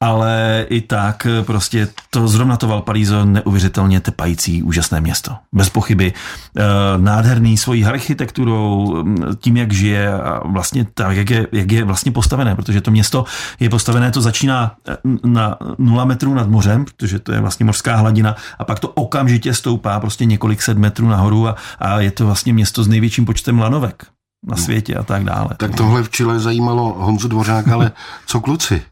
Ale 0.00 0.66
i 0.70 0.80
tak 0.80 1.26
prostě 1.42 1.88
to 2.10 2.28
zrovna 2.28 2.56
to 2.56 2.68
Valparaiso 2.68 3.24
neuvěřitelně 3.24 4.00
tepající 4.00 4.62
úžasné 4.62 5.00
město. 5.00 5.36
Bez 5.52 5.68
pochyby. 5.70 6.12
Eh, 6.56 6.62
nádherný 6.96 7.56
svojí 7.56 7.84
architekturou, 7.84 9.04
tím, 9.38 9.56
jak 9.56 9.72
žije 9.72 10.12
a 10.12 10.40
vlastně 10.44 10.86
tak, 10.94 11.16
jak 11.16 11.30
je, 11.30 11.46
jak 11.52 11.72
je 11.72 11.84
vlastně 11.84 12.12
postavené, 12.12 12.54
protože 12.54 12.80
to 12.80 12.90
město 12.90 13.24
je 13.60 13.70
postavené, 13.70 14.10
to 14.10 14.20
začíná 14.20 14.74
eh, 14.88 14.96
na 15.24 15.56
0 15.78 16.04
metrů 16.04 16.34
nad 16.34 16.48
mořem, 16.48 16.84
protože 16.84 17.18
to 17.18 17.32
je 17.32 17.40
vlastně 17.40 17.66
mořská 17.66 17.96
hladina 17.96 18.36
a 18.58 18.64
pak 18.64 18.80
to 18.80 18.88
okamžitě 18.88 19.54
stoupá 19.54 20.00
prostě 20.00 20.24
několik 20.24 20.62
set 20.62 20.78
metrů 20.78 21.08
nahoru 21.08 21.48
a, 21.48 21.56
a 21.78 22.00
je 22.00 22.10
to 22.10 22.26
vlastně 22.26 22.52
město 22.52 22.84
s 22.84 22.88
největším 22.88 23.24
počtem 23.24 23.58
lanovek 23.58 24.06
na 24.46 24.56
světě 24.56 24.94
a 24.94 25.02
tak 25.02 25.24
dále. 25.24 25.48
Tak 25.56 25.74
tohle 25.74 26.02
v 26.02 26.10
Chile 26.10 26.40
zajímalo 26.40 26.94
Honzu 26.98 27.28
Dvořák, 27.28 27.68
ale 27.68 27.92
co 28.26 28.40
kluci? 28.40 28.82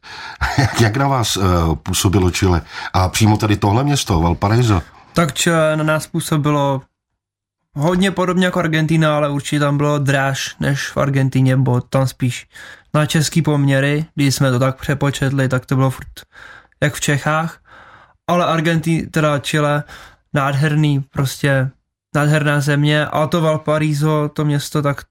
Jak 0.81 0.97
na 0.97 1.09
vás 1.09 1.37
uh, 1.37 1.75
působilo 1.75 2.31
Chile? 2.31 2.63
A 2.93 3.09
přímo 3.09 3.37
tady 3.37 3.57
tohle 3.57 3.85
město, 3.85 4.21
Valparaiso? 4.21 4.83
Tak 5.13 5.33
Chile 5.33 5.77
na 5.77 5.85
nás 5.85 6.07
působilo 6.07 6.83
hodně 7.75 8.11
podobně 8.11 8.45
jako 8.45 8.61
Argentina, 8.61 9.17
ale 9.17 9.31
určitě 9.31 9.61
tam 9.61 9.77
bylo 9.77 9.99
dráž 9.99 10.57
než 10.61 10.89
v 10.89 10.97
Argentině, 10.97 11.57
bo 11.57 11.81
tam 11.81 12.07
spíš 12.07 12.47
na 12.95 13.07
český 13.07 13.43
poměry, 13.43 14.07
když 14.15 14.35
jsme 14.35 14.51
to 14.51 14.59
tak 14.59 14.81
přepočetli, 14.81 15.49
tak 15.49 15.67
to 15.67 15.77
bylo 15.77 15.91
furt 15.91 16.09
jak 16.83 16.95
v 16.95 17.01
Čechách, 17.01 17.59
ale 18.27 18.47
Argentina, 18.47 19.09
teda 19.11 19.39
Chile, 19.39 19.85
nádherný, 20.35 21.01
prostě 21.01 21.71
nádherná 22.15 22.61
země 22.61 23.07
a 23.07 23.27
to 23.27 23.41
Valparaiso, 23.41 24.31
to 24.33 24.45
město, 24.45 24.83
tak 24.83 25.03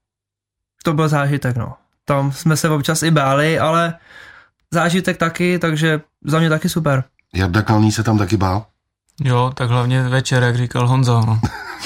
to 0.82 0.94
byl 0.94 1.08
zážitek, 1.08 1.56
no. 1.56 1.74
Tam 2.04 2.32
jsme 2.32 2.56
se 2.56 2.68
občas 2.68 3.02
i 3.02 3.10
báli, 3.10 3.58
ale 3.58 3.94
zážitek 4.70 5.16
taky, 5.16 5.58
takže 5.58 6.00
za 6.24 6.38
mě 6.38 6.48
taky 6.48 6.68
super. 6.68 7.04
Jarda 7.34 7.62
Kalný 7.62 7.92
se 7.92 8.02
tam 8.02 8.18
taky 8.18 8.36
bál? 8.36 8.66
Jo, 9.24 9.52
tak 9.54 9.70
hlavně 9.70 10.02
večer, 10.02 10.42
jak 10.42 10.56
říkal 10.56 10.88
Honza. 10.88 11.20
No. 11.20 11.40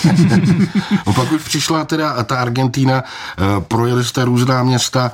no 1.06 1.12
pak 1.12 1.32
už 1.32 1.42
přišla 1.42 1.84
teda 1.84 2.24
ta 2.24 2.40
Argentína, 2.40 3.02
eh, 3.04 3.60
projeli 3.60 4.04
jste 4.04 4.24
různá 4.24 4.62
města, 4.62 5.12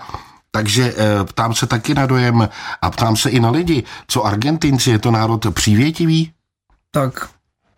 takže 0.50 0.94
eh, 0.96 1.24
ptám 1.24 1.54
se 1.54 1.66
taky 1.66 1.94
na 1.94 2.06
dojem 2.06 2.48
a 2.82 2.90
ptám 2.90 3.16
se 3.16 3.30
i 3.30 3.40
na 3.40 3.50
lidi. 3.50 3.84
Co 4.08 4.24
Argentinci, 4.24 4.90
je 4.90 4.98
to 4.98 5.10
národ 5.10 5.46
přívětivý? 5.54 6.32
Tak, 6.90 7.28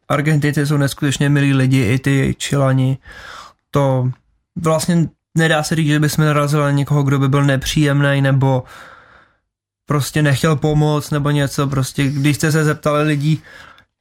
Argentinci 0.09 0.67
jsou 0.67 0.77
neskutečně 0.77 1.29
milí 1.29 1.55
lidi, 1.55 1.83
i 1.83 1.99
ty 1.99 2.35
čilani. 2.39 2.99
To 3.71 4.11
vlastně 4.63 5.09
nedá 5.39 5.63
se 5.63 5.77
říct, 5.77 5.87
že 5.87 6.01
bychom 6.01 6.25
narazili 6.25 6.63
na 6.63 6.71
někoho, 6.71 7.03
kdo 7.03 7.19
by 7.19 7.29
byl 7.29 7.45
nepříjemný 7.45 8.21
nebo 8.21 8.65
prostě 9.87 10.23
nechtěl 10.23 10.57
pomoct 10.57 11.11
nebo 11.11 11.31
něco, 11.31 11.67
prostě 11.67 12.05
když 12.09 12.37
jste 12.37 12.53
se 12.53 12.65
zeptali 12.65 13.03
lidí, 13.03 13.43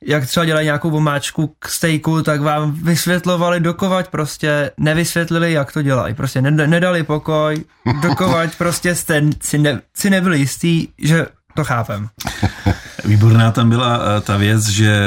jak 0.06 0.26
třeba 0.26 0.46
dělají 0.46 0.66
nějakou 0.66 0.90
omáčku 0.90 1.56
k 1.60 1.68
stejku, 1.68 2.24
tak 2.24 2.42
vám 2.42 2.72
vysvětlovali 2.72 3.60
dokovať, 3.60 4.08
prostě 4.08 4.72
nevysvětlili, 4.78 5.54
jak 5.54 5.72
to 5.74 5.82
dělají. 5.82 6.14
Prostě 6.14 6.42
nedali 6.42 7.04
pokoj, 7.04 7.64
dokovať 8.02 8.56
prostě 8.58 8.96
jste 8.96 9.24
si, 9.42 9.58
ne, 9.58 9.82
si 9.96 10.10
nebyli 10.10 10.40
jistý, 10.40 10.88
že 10.98 11.26
to 11.56 11.64
chápem. 11.64 12.10
Výborná 13.10 13.52
tam 13.52 13.70
byla 13.70 14.00
eh, 14.00 14.22
ta 14.22 14.38
věc, 14.38 14.68
že 14.68 15.00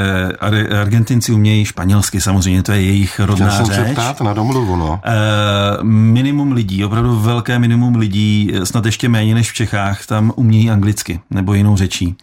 Argentinci 0.81 1.33
umějí 1.33 1.65
španělsky, 1.65 2.21
samozřejmě 2.21 2.63
to 2.63 2.73
je 2.73 2.83
jejich 2.83 3.21
rodná 3.21 3.49
Chtěl 3.49 3.67
řeč. 3.67 3.77
jsem 3.77 3.93
ptát 3.93 4.21
na 4.21 4.33
domluvu, 4.33 4.77
no. 4.77 5.01
E, 5.05 5.85
minimum 5.85 6.53
lidí, 6.53 6.85
opravdu 6.85 7.21
velké 7.21 7.59
minimum 7.59 7.97
lidí, 7.97 8.53
snad 8.65 8.87
ještě 8.87 9.09
méně 9.09 9.35
než 9.35 9.51
v 9.51 9.55
Čechách, 9.55 10.07
tam 10.07 10.33
umějí 10.37 10.71
anglicky 10.71 11.21
nebo 11.31 11.55
jinou 11.55 11.77
řečí. 11.77 12.17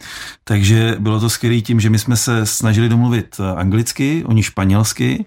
Takže 0.44 0.96
bylo 0.98 1.20
to 1.20 1.30
skvělé 1.30 1.60
tím, 1.60 1.80
že 1.80 1.90
my 1.90 1.98
jsme 1.98 2.16
se 2.16 2.46
snažili 2.46 2.88
domluvit 2.88 3.40
anglicky, 3.56 4.24
oni 4.26 4.42
španělsky 4.42 5.24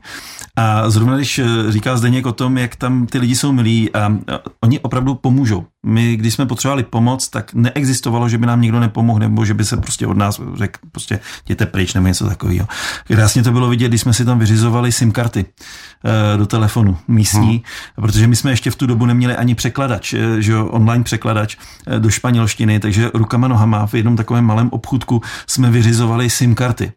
a 0.55 0.89
zrovna 0.89 1.15
když 1.15 1.39
eh, 1.39 1.45
říká 1.69 1.98
Zdeněk 1.98 2.25
o 2.25 2.31
tom, 2.31 2.57
jak 2.57 2.75
tam 2.75 3.05
ty 3.05 3.17
lidi 3.17 3.36
jsou 3.36 3.51
milí 3.51 3.93
a 3.93 4.13
oni 4.62 4.79
opravdu 4.79 5.15
pomůžou. 5.15 5.65
My, 5.86 6.18
když 6.18 6.34
jsme 6.34 6.46
potřebovali 6.46 6.84
pomoc, 6.84 7.30
tak 7.30 7.54
neexistovalo, 7.54 8.30
že 8.30 8.38
by 8.38 8.46
nám 8.46 8.62
někdo 8.62 8.80
nepomohl 8.80 9.20
nebo 9.20 9.46
že 9.46 9.54
by 9.54 9.66
se 9.66 9.78
prostě 9.78 10.08
od 10.08 10.18
nás 10.18 10.42
řekl, 10.56 10.80
prostě 10.92 11.20
jděte 11.46 11.66
pryč 11.66 11.94
nebo 11.94 12.08
něco 12.08 12.28
takového. 12.28 12.68
Krásně 13.08 13.44
to 13.44 13.52
bylo 13.52 13.70
vidět, 13.70 13.88
když 13.88 14.02
jsme 14.02 14.13
si 14.13 14.25
tam 14.25 14.40
vyřizovali 14.40 14.92
SIM 14.92 15.12
karty 15.12 15.46
eh, 15.46 16.38
do 16.38 16.46
telefonu 16.46 16.98
místní, 17.08 17.52
hmm. 17.52 17.62
protože 17.96 18.28
my 18.28 18.36
jsme 18.36 18.52
ještě 18.52 18.72
v 18.72 18.75
tu 18.75 18.88
dobu 18.88 19.06
neměli 19.06 19.36
ani 19.36 19.56
překladač, 19.56 20.13
eh, 20.13 20.42
že 20.42 20.52
jo, 20.52 20.66
online 20.66 21.04
překladač 21.04 21.58
do 22.00 22.10
španělštiny, 22.10 22.80
takže 22.80 23.12
rukama 23.13 23.48
nohama 23.48 23.88
v 23.88 23.94
jednom 23.94 24.16
takovém 24.16 24.46
malém 24.46 24.70
obchudku 24.70 25.22
jsme 25.48 25.72
vyřizovali 25.72 26.30
SIM 26.30 26.56
karty. 26.56 26.92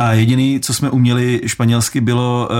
A 0.00 0.12
jediný, 0.12 0.60
co 0.60 0.74
jsme 0.74 0.90
uměli 0.90 1.40
španělsky, 1.46 2.00
bylo 2.00 2.48
uh, 2.50 2.56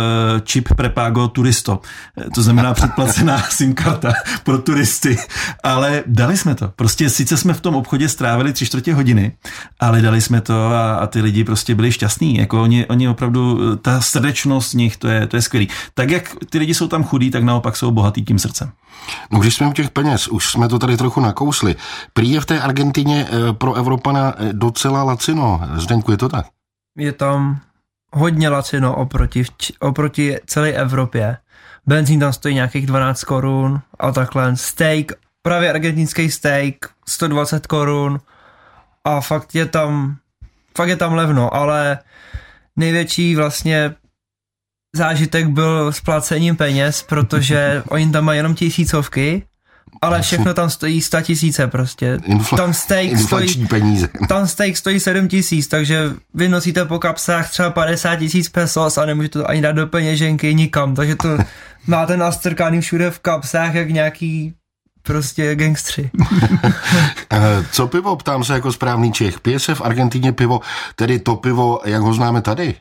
chip 0.46 0.68
prepago 0.76 1.28
turisto. 1.28 1.80
Eh, 2.20 2.30
to 2.34 2.42
znamená 2.42 2.74
předplacená 2.74 3.42
SIM 3.50 3.74
karta 3.74 4.12
pro 4.44 4.58
turisty. 4.58 5.18
Ale 5.62 6.02
dali 6.06 6.36
jsme 6.36 6.54
to. 6.54 6.72
Prostě 6.76 7.10
sice 7.10 7.36
jsme 7.36 7.54
v 7.54 7.60
tom 7.60 7.74
obchodě 7.74 8.08
strávili 8.08 8.52
tři 8.52 8.66
čtvrtě 8.66 8.94
hodiny, 8.94 9.32
ale 9.80 10.02
dali 10.02 10.20
jsme 10.20 10.40
to 10.40 10.68
a, 10.68 10.94
a 10.94 11.06
ty 11.06 11.20
lidi 11.20 11.44
prostě 11.44 11.74
byli 11.74 11.92
šťastní. 11.92 12.36
Jako 12.36 12.62
oni, 12.62 12.86
oni 12.86 13.08
opravdu, 13.08 13.60
eh, 13.72 13.76
ta 13.76 14.00
srdečnost 14.00 14.70
z 14.70 14.74
nich, 14.74 14.96
to 14.96 15.08
je, 15.08 15.26
to 15.26 15.36
je 15.36 15.42
skvělý. 15.42 15.68
Tak 15.94 16.10
jak 16.10 16.36
ty 16.50 16.58
lidi 16.58 16.74
jsou 16.74 16.88
tam 16.88 17.04
chudí, 17.04 17.30
tak 17.30 17.44
naopak 17.44 17.76
jsou 17.76 17.90
bohatý 17.90 18.24
tím 18.24 18.38
srdcem. 18.38 18.70
No 19.32 19.38
když 19.38 19.54
jsme 19.54 19.66
u 19.66 19.72
těch 19.72 19.90
peněz, 19.90 20.28
už 20.28 20.50
jsme 20.50 20.68
to 20.68 20.78
tady 20.78 20.96
trochu 20.96 21.20
nakousli. 21.20 21.76
Prý 22.12 22.30
je 22.30 22.40
v 22.40 22.46
té 22.46 22.60
Argentině 22.60 23.26
pro 23.52 23.74
Evropana 23.74 24.34
docela 24.52 25.02
lacino. 25.02 25.60
Zdeňku, 25.76 26.10
je 26.10 26.16
to 26.16 26.28
tak? 26.28 26.46
Je 26.98 27.12
tam 27.12 27.60
hodně 28.12 28.48
lacino 28.48 28.96
oproti, 28.96 29.44
oproti 29.80 30.36
celé 30.46 30.72
Evropě. 30.72 31.36
Benzín 31.86 32.20
tam 32.20 32.32
stojí 32.32 32.54
nějakých 32.54 32.86
12 32.86 33.24
korun 33.24 33.80
a 33.98 34.12
takhle. 34.12 34.56
Steak, 34.56 35.12
právě 35.42 35.70
argentinský 35.70 36.30
steak, 36.30 36.74
120 37.08 37.66
korun 37.66 38.20
a 39.04 39.20
fakt 39.20 39.54
je 39.54 39.66
tam, 39.66 40.16
fakt 40.76 40.88
je 40.88 40.96
tam 40.96 41.14
levno, 41.14 41.54
ale 41.54 41.98
největší 42.76 43.36
vlastně 43.36 43.94
zážitek 44.96 45.46
byl 45.46 45.92
s 45.92 46.00
placením 46.00 46.56
peněz, 46.56 47.02
protože 47.02 47.82
oni 47.88 48.12
tam 48.12 48.24
mají 48.24 48.36
jenom 48.36 48.54
tisícovky 48.54 49.46
ale 50.02 50.22
všechno 50.22 50.54
tam 50.54 50.70
stojí 50.70 51.02
100 51.02 51.20
tisíce 51.20 51.66
prostě. 51.66 52.16
Infla- 52.16 52.56
tam 52.56 52.74
steak 52.74 53.18
stojí, 53.18 53.66
peníze. 53.66 54.08
Tam 54.28 54.46
steak 54.46 54.76
stojí 54.76 55.00
7 55.00 55.28
tisíc, 55.28 55.68
takže 55.68 56.10
vy 56.34 56.48
nosíte 56.48 56.84
po 56.84 56.98
kapsách 56.98 57.50
třeba 57.50 57.70
50 57.70 58.16
tisíc 58.16 58.48
pesos 58.48 58.98
a 58.98 59.06
nemůžete 59.06 59.38
to 59.38 59.50
ani 59.50 59.60
dát 59.60 59.72
do 59.72 59.86
peněženky 59.86 60.54
nikam, 60.54 60.94
takže 60.94 61.16
to 61.16 61.28
máte 61.86 62.16
nastrkaný 62.16 62.80
všude 62.80 63.10
v 63.10 63.18
kapsách 63.18 63.74
jak 63.74 63.90
nějaký 63.90 64.54
prostě 65.02 65.54
gangstři. 65.54 66.10
Eh, 67.32 67.64
co 67.72 67.86
pivo, 67.86 68.16
ptám 68.16 68.44
se 68.44 68.52
jako 68.52 68.72
správný 68.72 69.12
Čech. 69.12 69.40
Pije 69.40 69.60
se 69.60 69.74
v 69.74 69.80
Argentině 69.80 70.32
pivo, 70.32 70.60
tedy 70.96 71.18
to 71.18 71.36
pivo, 71.36 71.80
jak 71.84 72.02
ho 72.02 72.14
známe 72.14 72.42
tady? 72.42 72.74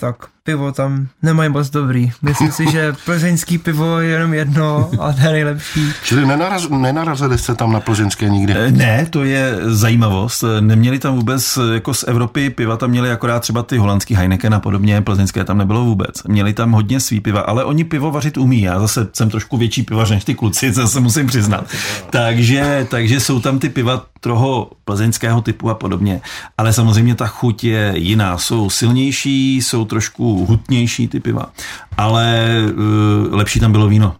tak 0.00 0.16
pivo 0.44 0.72
tam 0.72 1.08
nemají 1.22 1.50
moc 1.50 1.70
dobrý. 1.70 2.12
Myslím 2.22 2.52
si, 2.52 2.70
že 2.70 2.92
plzeňský 3.04 3.58
pivo 3.58 4.00
je 4.00 4.10
jenom 4.10 4.34
jedno 4.34 4.90
a 5.00 5.12
to 5.12 5.20
je 5.20 5.32
nejlepší. 5.32 5.92
Čili 6.04 6.26
nenaraz, 6.26 6.68
nenarazili 6.68 7.38
jste 7.38 7.54
tam 7.54 7.72
na 7.72 7.80
plzeňské 7.80 8.28
nikdy? 8.28 8.54
Eh, 8.56 8.70
ne, 8.70 9.06
to 9.10 9.24
je 9.24 9.58
zajímavost. 9.62 10.44
Neměli 10.60 10.98
tam 10.98 11.16
vůbec 11.16 11.58
jako 11.74 11.94
z 11.94 12.04
Evropy 12.08 12.50
piva, 12.50 12.76
tam 12.76 12.90
měli 12.90 13.10
akorát 13.10 13.40
třeba 13.40 13.62
ty 13.62 13.78
holandský 13.78 14.14
Heineken 14.14 14.54
a 14.54 14.60
podobně, 14.60 15.00
plzeňské 15.00 15.44
tam 15.44 15.58
nebylo 15.58 15.84
vůbec. 15.84 16.22
Měli 16.22 16.52
tam 16.52 16.72
hodně 16.72 17.00
svý 17.00 17.20
piva, 17.20 17.40
ale 17.40 17.64
oni 17.64 17.84
pivo 17.84 18.10
vařit 18.10 18.36
umí. 18.36 18.62
Já 18.62 18.80
zase 18.80 19.08
jsem 19.12 19.30
trošku 19.30 19.56
větší 19.56 19.82
pivař 19.82 20.10
než 20.10 20.24
ty 20.24 20.34
kluci, 20.34 20.72
co 20.72 20.88
se 20.88 21.00
musím 21.00 21.26
přiznat. 21.26 21.64
Takže, 22.10 22.86
takže 22.90 23.20
jsou 23.20 23.40
tam 23.40 23.58
ty 23.58 23.68
piva 23.68 24.06
toho 24.20 24.70
plzeňského 24.84 25.40
typu 25.40 25.70
a 25.70 25.74
podobně. 25.74 26.20
Ale 26.58 26.72
samozřejmě 26.72 27.14
ta 27.14 27.26
chuť 27.26 27.64
je 27.64 27.92
jiná. 27.96 28.38
Jsou 28.38 28.70
silnější, 28.70 29.56
jsou 29.56 29.84
trošku 29.84 30.33
hutnější 30.36 31.08
ty 31.08 31.20
piva, 31.20 31.52
ale 31.96 32.48
uh, 32.66 33.34
lepší 33.34 33.60
tam 33.60 33.72
bylo 33.72 33.88
víno. 33.88 34.16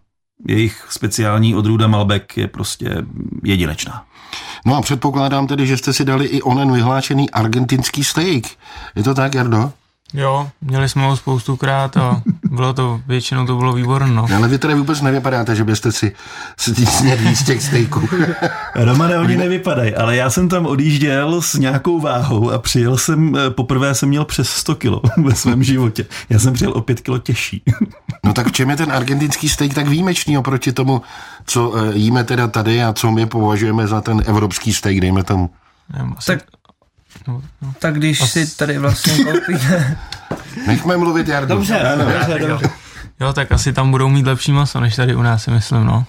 Jejich 0.49 0.87
speciální 0.91 1.55
odrůda 1.55 1.87
Malbec 1.87 2.23
je 2.37 2.49
prostě 2.49 2.97
jedinečná. 3.45 4.05
No 4.67 4.77
a 4.77 4.83
předpokládám 4.83 5.47
tedy, 5.47 5.67
že 5.67 5.77
jste 5.77 5.93
si 5.93 6.05
dali 6.05 6.27
i 6.27 6.43
onen 6.43 6.73
vyhlášený 6.73 7.31
argentinský 7.31 8.05
steak. 8.05 8.45
Je 8.97 9.03
to 9.03 9.15
tak, 9.15 9.35
Jardo? 9.35 9.73
Jo, 10.13 10.51
měli 10.61 10.89
jsme 10.89 11.03
ho 11.03 11.17
spoustukrát 11.17 11.97
a 11.97 12.23
bylo 12.51 12.73
to, 12.73 13.01
většinou 13.07 13.47
to 13.47 13.57
bylo 13.57 13.73
výborné. 13.73 14.15
No. 14.15 14.27
Ale 14.37 14.49
vy 14.49 14.59
tady 14.59 14.75
vůbec 14.75 15.01
nevypadáte, 15.01 15.57
že 15.57 15.65
byste 15.65 15.93
si 15.93 16.13
snědli 16.59 17.37
z 17.37 17.45
těch 17.45 17.63
stejků. 17.63 18.09
Romane, 18.75 19.19
oni 19.19 19.37
nevypadají, 19.37 19.95
ale 19.95 20.17
já 20.17 20.31
jsem 20.31 20.49
tam 20.49 20.67
odjížděl 20.67 21.43
s 21.43 21.55
nějakou 21.55 22.01
váhou 22.01 22.51
a 22.51 22.59
přijel 22.59 22.97
jsem, 22.97 23.37
eh, 23.37 23.51
poprvé 23.51 23.95
jsem 23.95 24.09
měl 24.09 24.25
přes 24.25 24.49
100 24.49 24.75
kilo 24.75 25.03
ve 25.25 25.35
svém 25.35 25.63
životě. 25.63 26.07
Já 26.31 26.39
jsem 26.39 26.55
přijel 26.55 26.73
o 26.73 26.81
5 26.81 27.01
kilo 27.01 27.19
těžší. 27.19 27.63
No 28.25 28.33
tak 28.33 28.47
v 28.47 28.53
čem 28.53 28.71
je 28.71 28.77
ten 28.77 28.93
argentinský 28.93 29.49
steak 29.49 29.75
tak 29.75 29.89
výjimečný 29.89 30.39
oproti 30.39 30.73
tomu, 30.73 31.03
co 31.47 31.75
eh, 31.77 31.93
jíme 31.95 32.25
teda 32.25 32.47
tady 32.49 32.83
a 32.83 32.93
co 32.93 33.11
my 33.11 33.27
považujeme 33.27 33.87
za 33.87 34.01
ten 34.01 34.23
evropský 34.27 34.73
steak, 34.73 35.01
dejme 35.01 35.25
tomu? 35.25 35.51
Nevím, 35.97 36.15
asi, 36.19 36.27
tak 36.27 36.45
No, 37.29 37.43
no. 37.63 37.75
Tak 37.79 37.95
když 37.95 38.21
As... 38.21 38.31
si 38.31 38.57
tady 38.57 38.79
vlastně 38.79 39.25
koupíte... 39.25 39.99
Nechme 40.67 40.97
mluvit, 40.97 41.29
Jardu. 41.29 41.55
Dobře, 41.55 41.81
ano, 41.81 42.05
dobře, 42.05 42.39
dobře. 42.49 42.71
Jo, 43.21 43.33
tak 43.33 43.53
asi 43.53 43.73
tam 43.73 43.91
budou 43.91 44.09
mít 44.09 44.27
lepší 44.27 44.53
maso, 44.53 44.81
než 44.81 44.97
tady 44.97 45.15
u 45.15 45.23
nás, 45.23 45.43
si 45.43 45.51
myslím, 45.51 45.85
no. 45.85 46.07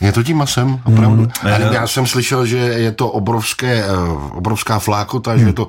Je 0.00 0.12
to 0.12 0.22
tím 0.22 0.36
masem, 0.36 0.80
opravdu. 0.84 1.22
Mm, 1.22 1.48
já, 1.48 1.58
já 1.58 1.86
jsem 1.86 2.06
slyšel, 2.06 2.46
že 2.46 2.56
je 2.56 2.92
to 2.92 3.08
obrovské, 3.08 3.84
eh, 3.84 3.88
obrovská 4.30 4.78
flákota, 4.78 5.32
mm. 5.32 5.38
že 5.38 5.46
je 5.46 5.52
to 5.52 5.68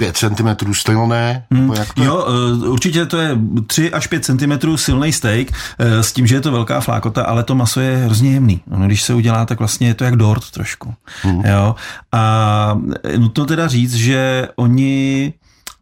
5 0.00 0.16
cm 0.16 0.72
silné? 0.72 1.46
Hmm. 1.50 1.72
Jak 1.72 1.94
to 1.94 2.04
jo, 2.04 2.26
eh, 2.28 2.68
určitě 2.68 3.06
to 3.06 3.18
je 3.18 3.38
3 3.66 3.92
až 3.92 4.06
5 4.06 4.24
cm 4.24 4.76
silný 4.76 5.12
steak 5.12 5.52
eh, 5.78 6.02
s 6.02 6.12
tím, 6.12 6.26
že 6.26 6.34
je 6.34 6.40
to 6.40 6.52
velká 6.52 6.80
flákota, 6.80 7.22
ale 7.22 7.44
to 7.44 7.54
maso 7.54 7.80
je 7.80 7.96
hrozně 7.96 8.32
jemný. 8.32 8.60
No, 8.66 8.86
když 8.86 9.02
se 9.02 9.14
udělá, 9.14 9.46
tak 9.46 9.58
vlastně 9.58 9.88
je 9.88 9.94
to 9.94 10.04
jak 10.04 10.16
dort 10.16 10.50
trošku. 10.50 10.94
Hmm. 11.22 11.42
Jo? 11.44 11.74
A 12.12 12.80
nutno 13.16 13.46
teda 13.46 13.68
říct, 13.68 13.94
že 13.94 14.48
oni 14.56 15.32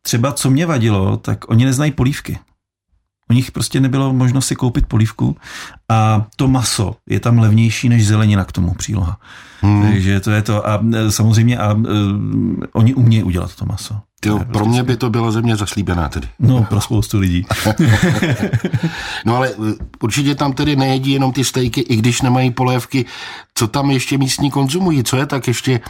třeba 0.02 0.32
co 0.32 0.50
mě 0.50 0.66
vadilo, 0.66 1.16
tak 1.16 1.50
oni 1.50 1.64
neznají 1.64 1.90
polívky. 1.90 2.38
U 3.30 3.34
nich 3.34 3.50
prostě 3.50 3.80
nebylo 3.80 4.12
možnost 4.12 4.46
si 4.46 4.56
koupit 4.56 4.86
polívku 4.86 5.36
a 5.88 6.26
to 6.36 6.48
maso 6.48 6.96
je 7.08 7.20
tam 7.20 7.38
levnější 7.38 7.88
než 7.88 8.06
zelenina 8.06 8.44
k 8.44 8.52
tomu 8.52 8.74
příloha. 8.74 9.18
Hmm. 9.60 9.82
Takže 9.82 10.20
to 10.20 10.30
je 10.30 10.42
to 10.42 10.68
a 10.68 10.80
e, 10.94 11.10
samozřejmě 11.10 11.58
a, 11.58 11.72
uh, 11.72 11.84
oni 12.72 12.94
umějí 12.94 13.22
udělat 13.22 13.54
to 13.54 13.64
maso. 13.64 14.00
Jo, 14.26 14.38
pro 14.38 14.46
prostě 14.46 14.68
mě 14.68 14.82
by 14.82 14.96
to 14.96 15.10
byla 15.10 15.30
země 15.30 15.56
zaslíbená 15.56 16.08
tedy. 16.08 16.28
No, 16.38 16.64
pro 16.64 16.80
spoustu 16.80 17.18
lidí. 17.18 17.46
no 19.24 19.36
ale 19.36 19.48
e, 19.48 19.54
určitě 20.00 20.34
tam 20.34 20.52
tedy 20.52 20.76
nejedí 20.76 21.10
jenom 21.10 21.32
ty 21.32 21.44
stejky, 21.44 21.80
i 21.80 21.96
když 21.96 22.22
nemají 22.22 22.50
polévky. 22.50 23.04
Co 23.54 23.68
tam 23.68 23.90
ještě 23.90 24.18
místní 24.18 24.50
konzumují? 24.50 25.04
Co 25.04 25.16
je 25.16 25.26
tak 25.26 25.48
ještě 25.48 25.80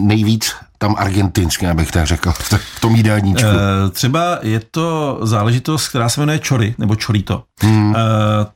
nejvíc 0.00 0.54
tam 0.84 0.94
argentinské, 0.98 1.70
abych 1.70 1.90
tak 1.90 2.06
řekl, 2.06 2.32
v 2.76 2.80
tom 2.80 2.96
jídelníčku? 2.96 3.48
E, 3.48 3.90
třeba 3.90 4.38
je 4.42 4.60
to 4.70 5.18
záležitost, 5.22 5.88
která 5.88 6.08
se 6.08 6.20
jmenuje 6.20 6.38
čory, 6.38 6.74
nebo 6.78 6.96
čorito. 6.96 7.42
Hmm. 7.60 7.96
E, 7.96 7.98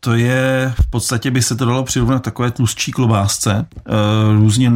to 0.00 0.14
je, 0.14 0.74
v 0.82 0.90
podstatě 0.90 1.30
by 1.30 1.42
se 1.42 1.56
to 1.56 1.64
dalo 1.64 1.84
přirovnat 1.84 2.22
takové 2.22 2.50
tlustší 2.50 2.92
klobásce. 2.92 3.66
E, 3.76 3.92
různě 4.32 4.72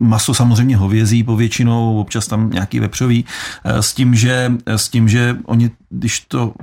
maso 0.00 0.34
samozřejmě 0.34 0.76
hovězí 0.76 1.22
povětšinou, 1.22 2.00
občas 2.00 2.26
tam 2.26 2.50
nějaký 2.50 2.80
vepřový, 2.80 3.24
e, 3.64 3.82
s 3.82 3.94
tím, 3.94 4.14
že, 4.14 4.52
s 4.66 4.88
tím, 4.88 5.08
že 5.08 5.36
oni, 5.46 5.70
když 5.90 6.20
to 6.20 6.54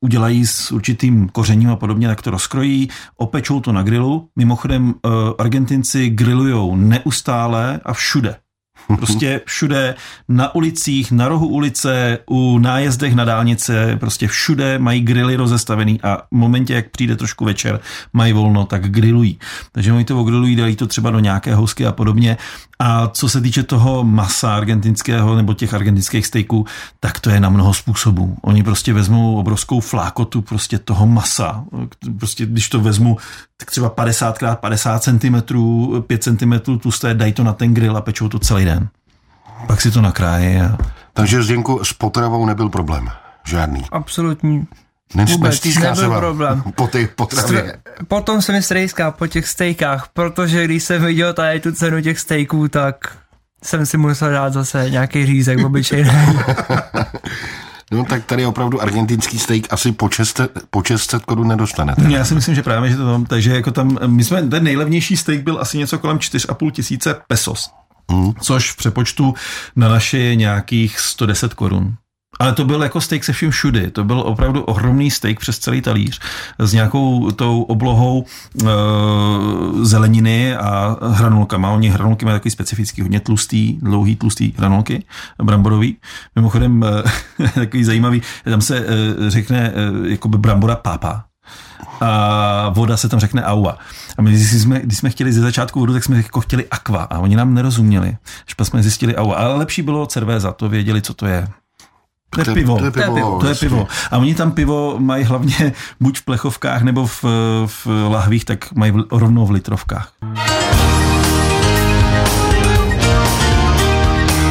udělají 0.00 0.46
s 0.46 0.72
určitým 0.72 1.28
kořením 1.28 1.70
a 1.70 1.76
podobně, 1.76 2.08
tak 2.08 2.22
to 2.22 2.30
rozkrojí, 2.30 2.88
opečou 3.16 3.60
to 3.60 3.72
na 3.72 3.82
grilu. 3.82 4.28
Mimochodem, 4.36 4.94
Argentinci 5.38 6.10
grillujou 6.10 6.76
neustále 6.76 7.80
a 7.84 7.92
všude. 7.92 8.36
Prostě 8.96 9.40
všude, 9.46 9.94
na 10.28 10.54
ulicích, 10.54 11.12
na 11.12 11.28
rohu 11.28 11.48
ulice, 11.48 12.18
u 12.30 12.58
nájezdech 12.58 13.14
na 13.14 13.24
dálnice, 13.24 13.96
prostě 14.00 14.28
všude 14.28 14.78
mají 14.78 15.00
grily 15.00 15.36
rozestavený 15.36 16.00
a 16.02 16.16
v 16.16 16.36
momentě, 16.36 16.74
jak 16.74 16.90
přijde 16.90 17.16
trošku 17.16 17.44
večer, 17.44 17.80
mají 18.12 18.32
volno, 18.32 18.64
tak 18.64 18.90
grillují. 18.90 19.38
Takže 19.72 19.92
oni 19.92 20.04
to 20.04 20.20
ogrillují, 20.20 20.56
dají 20.56 20.76
to 20.76 20.86
třeba 20.86 21.10
do 21.10 21.18
nějaké 21.18 21.54
housky 21.54 21.86
a 21.86 21.92
podobně. 21.92 22.36
A 22.78 23.08
co 23.08 23.28
se 23.28 23.40
týče 23.40 23.62
toho 23.62 24.04
masa 24.04 24.56
argentinského 24.56 25.36
nebo 25.36 25.54
těch 25.54 25.74
argentinských 25.74 26.26
steaků, 26.26 26.66
tak 27.00 27.20
to 27.20 27.30
je 27.30 27.40
na 27.40 27.48
mnoho 27.48 27.74
způsobů. 27.74 28.36
Oni 28.42 28.62
prostě 28.62 28.92
vezmou 28.92 29.36
obrovskou 29.36 29.80
flákotu 29.80 30.42
prostě 30.42 30.78
toho 30.78 31.06
masa. 31.06 31.64
Prostě 32.18 32.46
když 32.46 32.68
to 32.68 32.80
vezmu 32.80 33.16
tak 33.56 33.70
třeba 33.70 33.88
50 33.88 34.42
x 34.42 34.56
50 34.60 35.02
cm, 35.02 35.36
5 36.06 36.22
cm 36.22 36.78
tlusté, 36.78 37.14
dají 37.14 37.32
to 37.32 37.44
na 37.44 37.52
ten 37.52 37.74
grill 37.74 37.96
a 37.96 38.00
pečou 38.00 38.28
to 38.28 38.38
celý 38.38 38.64
den. 38.64 38.88
Pak 39.66 39.80
si 39.80 39.90
to 39.90 40.00
nakrájí. 40.00 40.60
A... 40.60 40.78
Takže 41.12 41.42
Zdenku 41.42 41.84
s 41.84 41.92
potravou 41.92 42.46
nebyl 42.46 42.68
problém. 42.68 43.08
Žádný. 43.44 43.84
Absolutní. 43.92 44.66
Vůbec 45.14 45.64
nebyl 45.64 46.10
problém. 46.18 46.62
Po 46.74 46.86
ty 46.86 47.08
potravě. 47.16 47.78
Potom 48.08 48.42
se 48.42 48.52
mi 48.52 48.62
strejská 48.62 49.10
po 49.10 49.26
těch 49.26 49.48
stejkách, 49.48 50.08
protože 50.12 50.64
když 50.64 50.84
jsem 50.84 51.04
viděl 51.04 51.32
tady 51.32 51.60
tu 51.60 51.72
cenu 51.72 52.02
těch 52.02 52.18
stejků, 52.18 52.68
tak 52.68 53.16
jsem 53.64 53.86
si 53.86 53.96
musel 53.96 54.30
dát 54.30 54.52
zase 54.52 54.90
nějaký 54.90 55.26
řízek 55.26 55.64
obyčejný. 55.64 56.10
No 57.92 58.04
tak 58.04 58.24
tady 58.24 58.46
opravdu 58.46 58.82
argentinský 58.82 59.38
steak 59.38 59.62
asi 59.70 59.92
po 59.92 60.10
600, 60.10 60.52
po 60.70 60.82
600 60.82 61.24
korun 61.24 61.48
nedostanete. 61.48 62.02
Já 62.08 62.24
si 62.24 62.34
myslím, 62.34 62.54
že 62.54 62.62
právě, 62.62 62.90
že 62.90 62.96
to 62.96 63.12
tam, 63.12 63.24
takže 63.24 63.54
jako 63.54 63.70
tam, 63.70 63.98
my 64.06 64.24
jsme, 64.24 64.42
ten 64.42 64.64
nejlevnější 64.64 65.16
steak 65.16 65.42
byl 65.42 65.58
asi 65.60 65.78
něco 65.78 65.98
kolem 65.98 66.18
4,5 66.18 66.70
tisíce 66.70 67.16
pesos. 67.28 67.70
Hmm. 68.10 68.32
Což 68.40 68.72
v 68.72 68.76
přepočtu 68.76 69.34
na 69.76 69.88
naše 69.88 70.18
je 70.18 70.36
nějakých 70.36 71.00
110 71.00 71.54
korun. 71.54 71.94
Ale 72.38 72.52
to 72.52 72.64
byl 72.64 72.82
jako 72.82 73.00
steak 73.00 73.24
se 73.24 73.32
vším 73.32 73.50
všudy. 73.50 73.90
To 73.90 74.04
byl 74.04 74.20
opravdu 74.20 74.62
ohromný 74.62 75.10
steak 75.10 75.40
přes 75.40 75.58
celý 75.58 75.82
talíř 75.82 76.20
s 76.58 76.72
nějakou 76.72 77.30
tou 77.30 77.62
oblohou 77.62 78.24
e, 78.24 78.66
zeleniny 79.82 80.56
a 80.56 80.96
hranulkama. 81.02 81.70
Oni 81.70 81.88
hranulky 81.88 82.24
mají 82.24 82.34
takový 82.34 82.50
specifický, 82.50 83.02
hodně 83.02 83.20
tlustý, 83.20 83.78
dlouhý 83.82 84.16
tlustý 84.16 84.52
hranulky, 84.56 85.04
bramborový. 85.42 85.96
Mimochodem 86.36 86.84
e, 86.84 87.48
takový 87.54 87.84
zajímavý, 87.84 88.22
tam 88.44 88.60
se 88.60 88.78
e, 88.78 88.84
řekne 89.30 89.72
e, 89.74 90.10
jako 90.10 90.28
by 90.28 90.38
brambora 90.38 90.76
papa, 90.76 91.24
a 92.00 92.68
voda 92.68 92.96
se 92.96 93.08
tam 93.08 93.20
řekne 93.20 93.44
aua. 93.44 93.78
A 94.18 94.22
my, 94.22 94.30
když 94.30 94.52
jsme, 94.52 94.80
když 94.80 94.98
jsme 94.98 95.10
chtěli 95.10 95.32
ze 95.32 95.40
začátku 95.40 95.80
vodu, 95.80 95.92
tak 95.92 96.04
jsme 96.04 96.16
jako 96.16 96.40
chtěli 96.40 96.66
aqua 96.70 97.02
a 97.02 97.18
oni 97.18 97.36
nám 97.36 97.54
nerozuměli. 97.54 98.16
Až 98.46 98.66
jsme 98.66 98.82
zjistili 98.82 99.16
aua. 99.16 99.36
Ale 99.36 99.54
lepší 99.54 99.82
bylo 99.82 100.06
cervéza, 100.06 100.52
to 100.52 100.68
věděli, 100.68 101.02
co 101.02 101.14
to 101.14 101.26
je. 101.26 101.48
To 102.30 102.40
je 102.40 102.54
pivo. 102.54 102.78
To 102.78 102.84
je 102.84 102.90
pivo. 102.90 103.38
To 103.40 103.46
je 103.46 103.54
pivo. 103.54 103.88
A 104.10 104.18
oni 104.18 104.34
tam 104.34 104.52
pivo 104.52 104.96
mají 104.98 105.24
hlavně 105.24 105.72
buď 106.00 106.18
v 106.18 106.22
plechovkách 106.22 106.82
nebo 106.82 107.06
v, 107.06 107.24
v 107.66 107.86
lahvích, 108.08 108.44
tak 108.44 108.72
mají 108.72 108.92
rovnou 109.10 109.46
v 109.46 109.50
litrovkách. 109.50 110.12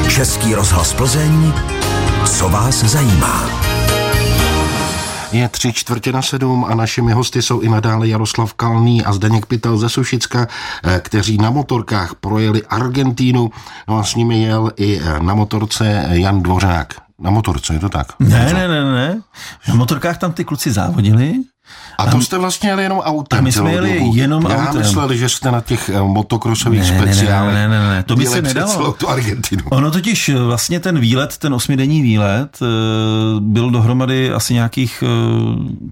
Český 0.10 0.56
rozhlas 0.56 0.94
Plzeň, 0.94 1.54
co 2.26 2.50
vás 2.50 2.84
zajímá. 2.84 3.50
Je 5.32 5.50
tři 5.50 5.74
čtvrtě 5.74 6.12
na 6.12 6.22
sedm 6.22 6.66
a 6.66 6.76
našimi 6.76 7.12
hosty 7.12 7.42
jsou 7.42 7.60
i 7.60 7.70
nadále 7.70 8.08
Jaroslav 8.08 8.54
Kalný 8.54 9.04
a 9.04 9.14
Zdeněk 9.14 9.46
Pytel 9.46 9.78
ze 9.78 9.90
Sušicka, 9.90 10.48
eh, 10.84 11.00
kteří 11.04 11.38
na 11.38 11.50
motorkách 11.50 12.16
projeli 12.16 12.64
Argentínu. 12.64 13.50
No 13.88 13.98
a 13.98 14.04
s 14.04 14.16
nimi 14.16 14.42
jel 14.42 14.72
i 14.78 15.00
eh, 15.00 15.20
na 15.20 15.34
motorce 15.36 16.06
Jan 16.10 16.44
Dvořák. 16.44 17.07
Na 17.18 17.30
motorce, 17.30 17.74
je 17.74 17.80
to 17.80 17.90
tak? 17.90 18.14
Ne, 18.20 18.54
ne, 18.54 18.68
ne, 18.68 18.82
ne. 18.86 19.22
Na 19.68 19.74
motorkách 19.74 20.18
tam 20.18 20.34
ty 20.34 20.46
kluci 20.46 20.72
závodili 20.72 21.42
a 21.98 22.06
to 22.06 22.22
jste 22.22 22.38
vlastně 22.38 22.70
jeli 22.70 22.84
jenom 22.84 23.00
autem? 23.00 23.40
A 23.40 23.42
my 23.42 23.52
jsme 23.52 23.72
jeli 23.72 24.00
dobu. 24.00 24.16
jenom 24.16 24.46
Já 24.50 24.68
autem. 24.68 24.82
mysleli, 24.82 25.18
že 25.18 25.30
jste 25.30 25.52
na 25.52 25.62
těch 25.62 25.90
eh, 25.90 26.02
motokrosových 26.02 26.92
ne, 26.92 27.00
speciálech. 27.00 27.54
Ne, 27.54 27.68
ne, 27.68 27.80
ne, 27.80 27.90
ne, 27.90 28.04
to 28.04 28.16
by 28.16 28.26
se 28.26 28.42
nedalo. 28.42 28.72
celou 28.72 28.92
tu 28.92 29.10
Argentinu. 29.10 29.64
Ono 29.70 29.92
totiž 29.92 30.30
eh, 30.30 30.40
vlastně 30.40 30.80
ten 30.80 31.00
výlet, 31.00 31.38
ten 31.38 31.54
osmidenní 31.54 32.02
výlet, 32.02 32.60
eh, 32.62 32.66
byl 33.40 33.70
dohromady 33.72 34.32
asi 34.32 34.54
nějakých 34.54 35.04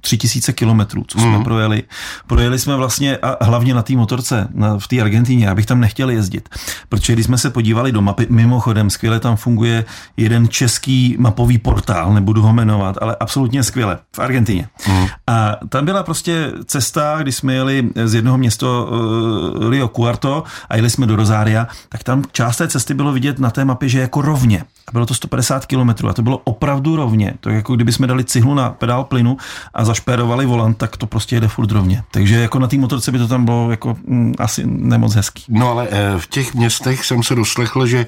tři 0.02 0.18
tisíce 0.18 0.54
kilometrů, 0.54 1.04
co 1.08 1.20
jsme 1.20 1.38
mm. 1.38 1.44
projeli. 1.44 1.84
Projeli 2.28 2.60
jsme 2.60 2.76
vlastně 2.76 3.18
a 3.18 3.46
hlavně 3.46 3.74
na 3.74 3.82
té 3.82 3.94
motorce 3.94 4.48
na, 4.54 4.78
v 4.78 4.88
té 4.88 5.02
Argentíně. 5.02 5.46
Já 5.46 5.56
bych 5.56 5.66
tam 5.66 5.80
nechtěl 5.80 6.10
jezdit, 6.10 6.50
protože 6.90 7.14
když 7.14 7.26
jsme 7.26 7.38
se 7.38 7.50
podívali 7.50 7.92
do 7.92 8.02
mapy, 8.02 8.28
mimochodem 8.30 8.90
skvěle 8.90 9.20
tam 9.20 9.36
funguje 9.36 9.86
jeden 10.18 10.48
český 10.48 11.16
mapový 11.20 11.58
portál, 11.58 12.14
nebudu 12.14 12.42
ho 12.42 12.54
jmenovat, 12.54 12.96
ale 13.02 13.16
absolutně 13.20 13.64
skvěle 13.64 13.98
v 14.16 14.20
Argentině. 14.20 14.68
Mm. 14.88 15.08
A 15.28 15.56
tam 15.70 15.86
byla 15.86 16.04
prostě 16.04 16.52
cesta, 16.66 17.18
když 17.22 17.36
jsme 17.36 17.54
jeli 17.54 17.90
z 18.06 18.14
jednoho 18.14 18.38
města 18.38 18.68
uh, 18.68 19.70
Rio 19.70 19.88
Cuarto 19.88 20.44
a 20.70 20.76
jeli 20.76 20.90
jsme 20.90 21.08
do 21.08 21.16
Rosária, 21.16 21.68
tak 21.90 22.04
tam 22.04 22.24
část 22.32 22.58
té 22.58 22.68
cesty 22.68 22.94
bylo 22.94 23.12
vidět 23.12 23.40
na 23.40 23.52
té 23.52 23.66
mapě, 23.66 23.90
že 23.90 24.00
jako 24.00 24.22
rovně. 24.22 24.64
A 24.88 24.92
bylo 24.92 25.06
to 25.06 25.14
150 25.14 25.66
km 25.66 26.08
a 26.08 26.14
to 26.14 26.22
bylo 26.22 26.38
opravdu 26.38 26.96
rovně. 26.96 27.34
To 27.40 27.50
jako 27.50 27.76
kdyby 27.76 27.92
jsme 27.92 28.08
dali 28.08 28.24
cihlu 28.24 28.54
na 28.54 28.70
pedál 28.70 29.04
plynu 29.04 29.38
a 29.74 29.86
zašpérovali 29.86 30.46
volant, 30.46 30.78
tak 30.78 30.98
to 30.98 31.08
prostě 31.08 31.36
jede 31.36 31.48
furt 31.48 31.72
rovně. 31.72 32.04
Takže 32.12 32.36
jako 32.36 32.60
na 32.60 32.68
té 32.68 32.78
motorce 32.78 33.12
by 33.12 33.18
to 33.18 33.28
tam 33.28 33.46
bylo 33.46 33.72
jako 33.72 33.98
mm, 34.08 34.34
asi 34.40 34.64
nemoc 34.66 35.16
hezký. 35.16 35.44
No 35.50 35.70
ale 35.70 35.88
eh, 35.92 36.14
v 36.18 36.28
těch 36.28 36.54
městech 36.54 37.06
jsem 37.06 37.24
se 37.24 37.36
doslechl, 37.36 37.86
že 37.86 38.06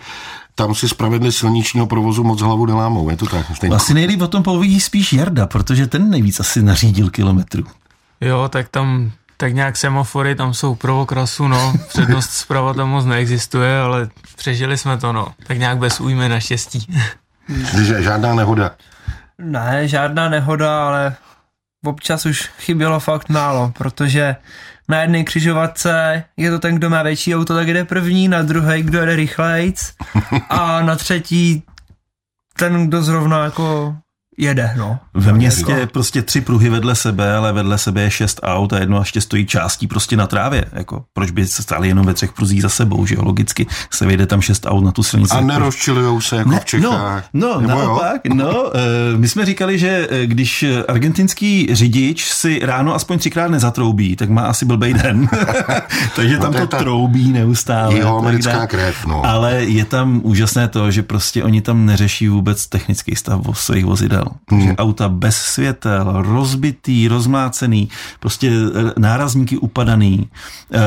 tam 0.58 0.76
si 0.76 0.90
spravedli 0.90 1.32
silničního 1.32 1.88
provozu 1.88 2.24
moc 2.24 2.42
hlavu 2.42 2.66
nelámou, 2.66 3.10
je 3.10 3.18
to 3.18 3.26
tak? 3.26 3.46
Stejně. 3.56 3.76
Asi 3.76 3.94
nejlíp 3.94 4.22
o 4.22 4.28
tom 4.28 4.44
poví 4.44 4.80
spíš 4.80 5.14
Jarda, 5.14 5.48
protože 5.48 5.88
ten 5.88 6.10
nejvíc 6.10 6.40
asi 6.40 6.62
nařídil 6.62 7.10
kilometrů. 7.10 7.64
Jo, 8.22 8.50
tak 8.50 8.70
tam 8.70 9.12
tak 9.38 9.54
nějak 9.54 9.78
semafory, 9.78 10.36
tam 10.36 10.54
jsou 10.54 10.76
pro 10.76 11.02
okrasu, 11.02 11.48
no, 11.48 11.74
přednost 11.88 12.30
zprava 12.30 12.74
tam 12.74 12.90
moc 12.90 13.06
neexistuje, 13.06 13.80
ale 13.80 14.10
přežili 14.36 14.78
jsme 14.78 14.98
to, 14.98 15.14
no, 15.14 15.28
tak 15.48 15.58
nějak 15.58 15.78
bez 15.78 16.00
újmy 16.00 16.30
naštěstí. 16.30 16.88
Žádná 18.00 18.36
nehoda. 18.36 18.72
Ne, 19.38 19.88
žádná 19.88 20.30
nehoda, 20.30 20.88
ale 20.88 21.16
občas 21.86 22.26
už 22.26 22.50
chybělo 22.60 23.00
fakt 23.00 23.30
málo, 23.30 23.74
protože 23.78 24.36
na 24.90 25.02
jedné 25.02 25.24
křižovatce 25.24 26.24
je 26.38 26.52
to 26.52 26.60
ten, 26.60 26.76
kdo 26.76 26.90
má 26.90 27.04
větší 27.04 27.36
auto, 27.36 27.56
tak 27.56 27.68
jede 27.68 27.86
první, 27.86 28.28
na 28.28 28.42
druhé, 28.42 28.82
kdo 28.82 29.00
jede 29.00 29.16
rychlejc. 29.16 29.94
A 30.50 30.82
na 30.82 30.96
třetí 30.96 31.64
ten, 32.60 32.88
kdo 32.88 33.02
zrovna 33.02 33.44
jako 33.44 33.96
jede, 34.38 34.74
no. 34.78 35.00
Ve 35.14 35.34
městě 35.34 35.72
je 35.72 35.88
prostě 35.88 36.22
tři 36.22 36.42
pruhy 36.42 36.70
vedle 36.70 36.96
sebe, 36.96 37.36
ale 37.36 37.54
vedle 37.54 37.78
sebe 37.78 38.02
je 38.02 38.12
šest 38.12 38.40
aut 38.44 38.74
a 38.74 38.80
jedno 38.80 39.00
ještě 39.00 39.22
stojí 39.22 39.46
částí 39.46 39.88
prostě 39.88 40.18
na 40.18 40.28
trávě. 40.28 40.66
Jako, 40.74 41.04
proč 41.14 41.32
by 41.32 41.48
se 41.48 41.64
stáli 41.64 41.88
jenom 41.88 42.06
ve 42.06 42.14
třech 42.14 42.34
pruzích 42.34 42.62
za 42.62 42.70
sebou, 42.70 43.06
že 43.06 43.16
jo? 43.16 43.22
Logicky 43.24 43.68
se 43.92 44.06
vyjde 44.06 44.26
tam 44.26 44.42
šest 44.42 44.66
aut 44.66 44.84
na 44.84 44.92
tu 44.92 45.04
silnici. 45.04 45.36
A 45.36 45.42
nerozčilujou 45.42 46.22
se 46.22 46.36
jako 46.36 46.50
ne, 46.50 46.60
v 46.60 46.66
Čechách. 46.66 47.26
No, 47.34 47.62
no 47.62 47.68
naopak, 47.68 48.22
jo? 48.26 48.36
no, 48.36 48.72
eh, 48.76 49.18
my 49.18 49.28
jsme 49.28 49.46
říkali, 49.46 49.80
že 49.80 50.08
eh, 50.10 50.28
když 50.28 50.66
argentinský 50.88 51.68
řidič 51.72 52.32
si 52.32 52.60
ráno 52.64 52.96
aspoň 52.96 53.20
třikrát 53.20 53.48
nezatroubí, 53.48 54.16
tak 54.16 54.30
má 54.30 54.42
asi 54.42 54.66
blbej 54.66 54.94
den. 54.94 55.30
Takže 56.16 56.36
no, 56.36 56.42
tam 56.42 56.54
to, 56.54 56.60
to 56.60 56.68
ta... 56.68 56.78
troubí 56.78 57.32
neustále. 57.32 58.00
Jo, 58.00 58.18
americká 58.18 58.68
krev, 58.68 59.06
no. 59.06 59.26
Ale 59.26 59.54
je 59.54 59.86
tam 59.86 60.22
úžasné 60.24 60.68
to, 60.68 60.92
že 60.92 61.04
prostě 61.04 61.44
oni 61.44 61.62
tam 61.62 61.86
neřeší 61.86 62.28
vůbec 62.28 62.68
technický 62.68 63.16
stav 63.16 63.42
svých 63.54 63.86
vozidel. 63.86 64.27
Hmm. 64.52 64.62
Že 64.62 64.76
auta 64.76 65.10
bez 65.10 65.36
světel, 65.38 66.14
rozbitý, 66.22 67.08
rozmácený, 67.08 67.90
prostě 68.20 68.52
eh, 68.52 68.94
nárazníky 68.98 69.58
upadaný, 69.58 70.30
uh, 70.70 70.80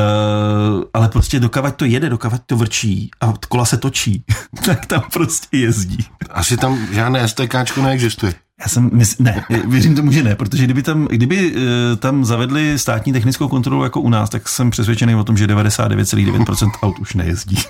ale 0.93 1.09
prostě 1.09 1.39
dokavať 1.39 1.75
to 1.75 1.85
jede, 1.85 2.09
dokavať 2.09 2.41
to 2.45 2.57
vrčí 2.57 3.11
a 3.21 3.33
kola 3.49 3.65
se 3.65 3.77
točí, 3.77 4.23
tak 4.65 4.85
tam 4.85 5.03
prostě 5.13 5.57
jezdí. 5.57 6.05
Asi 6.29 6.57
tam 6.57 6.87
žádné 6.91 7.27
STKčko 7.27 7.81
neexistuje. 7.81 8.33
Já 8.61 8.67
jsem, 8.67 8.89
mysl, 8.93 9.15
ne, 9.23 9.45
věřím 9.67 9.95
tomu, 9.95 10.11
že 10.11 10.23
ne, 10.23 10.35
protože 10.35 10.63
kdyby 10.63 10.83
tam, 10.83 11.05
kdyby 11.05 11.51
uh, 11.51 11.61
tam 11.99 12.25
zavedli 12.25 12.79
státní 12.79 13.13
technickou 13.13 13.47
kontrolu 13.47 13.83
jako 13.83 14.01
u 14.01 14.09
nás, 14.09 14.29
tak 14.29 14.49
jsem 14.49 14.69
přesvědčený 14.69 15.15
o 15.15 15.23
tom, 15.23 15.37
že 15.37 15.47
99,9% 15.47 16.71
aut 16.81 16.99
už 16.99 17.13
nejezdí. 17.13 17.57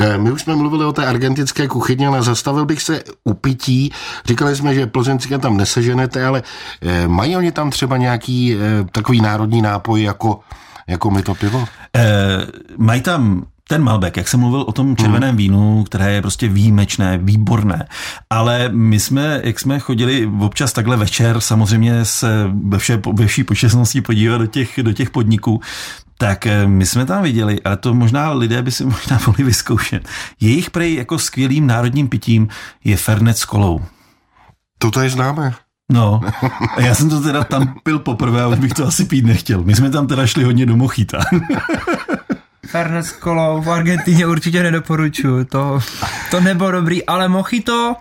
Eh, 0.00 0.18
my 0.18 0.32
už 0.32 0.42
jsme 0.42 0.56
mluvili 0.56 0.84
o 0.84 0.92
té 0.92 1.06
argentinské 1.06 1.68
kuchyni, 1.68 2.06
ale 2.06 2.22
zastavil 2.22 2.66
bych 2.66 2.82
se 2.82 3.02
u 3.24 3.34
pití. 3.34 3.92
Říkali 4.24 4.56
jsme, 4.56 4.74
že 4.74 4.86
plzeňské 4.86 5.38
tam 5.38 5.56
neseženete, 5.56 6.26
ale 6.26 6.42
uh, 6.82 7.08
mají 7.08 7.36
oni 7.36 7.52
tam 7.52 7.70
třeba 7.70 7.96
nějaký 7.96 8.56
takový 8.92 9.20
národní 9.20 9.62
nápoj 9.62 10.02
jako 10.02 10.40
jako 10.86 11.10
my 11.10 11.22
to 11.22 11.34
pivo? 11.34 11.64
E, 11.96 12.06
mají 12.76 13.00
tam 13.00 13.44
ten 13.68 13.82
Malbec, 13.82 14.16
jak 14.16 14.28
jsem 14.28 14.40
mluvil 14.40 14.60
o 14.60 14.72
tom 14.72 14.96
červeném 14.96 15.28
hmm. 15.28 15.36
vínu, 15.36 15.84
které 15.84 16.12
je 16.12 16.22
prostě 16.22 16.48
výjimečné, 16.48 17.18
výborné, 17.18 17.88
ale 18.30 18.68
my 18.68 19.00
jsme, 19.00 19.40
jak 19.44 19.60
jsme 19.60 19.78
chodili 19.78 20.30
občas 20.40 20.72
takhle 20.72 20.96
večer, 20.96 21.40
samozřejmě 21.40 22.04
se 22.04 22.50
ve, 22.68 22.78
vše, 22.78 23.00
ve 23.12 23.26
vší 23.26 23.44
počasnosti 23.44 24.00
podívat 24.00 24.38
do 24.38 24.46
těch, 24.46 24.78
do 24.82 24.92
těch 24.92 25.10
podniků, 25.10 25.60
tak 26.18 26.46
eh, 26.46 26.66
my 26.66 26.86
jsme 26.86 27.06
tam 27.06 27.22
viděli, 27.22 27.62
ale 27.62 27.76
to 27.76 27.94
možná 27.94 28.32
lidé 28.32 28.62
by 28.62 28.70
si 28.70 28.84
možná 28.96 29.20
mohli 29.26 29.44
vyzkoušet. 29.44 30.08
Jejich 30.40 30.70
prej 30.70 30.94
jako 30.94 31.18
skvělým 31.18 31.66
národním 31.66 32.08
pitím 32.08 32.48
je 32.84 32.96
Fernet 32.96 33.38
s 33.38 33.44
kolou. 33.44 33.80
To 34.78 34.90
tady 34.90 35.10
známe. 35.10 35.54
No, 35.92 36.20
a 36.76 36.80
já 36.80 36.94
jsem 36.94 37.10
to 37.10 37.20
teda 37.20 37.44
tam 37.44 37.74
pil 37.82 37.98
poprvé 37.98 38.42
a 38.42 38.48
už 38.48 38.58
bych 38.58 38.72
to 38.72 38.86
asi 38.86 39.04
pít 39.04 39.24
nechtěl. 39.24 39.64
My 39.64 39.74
jsme 39.74 39.90
tam 39.90 40.06
teda 40.06 40.26
šli 40.26 40.44
hodně 40.44 40.66
do 40.66 40.76
Mochita. 40.76 41.18
Fernet 42.66 43.06
s 43.06 43.12
kolou 43.12 43.62
v 43.62 43.70
Argentině 43.70 44.26
určitě 44.26 44.62
nedoporučuju, 44.62 45.44
to, 45.44 45.80
to 46.30 46.40
nebylo 46.40 46.70
dobrý, 46.70 47.06
ale 47.06 47.28
Mochito, 47.28 47.96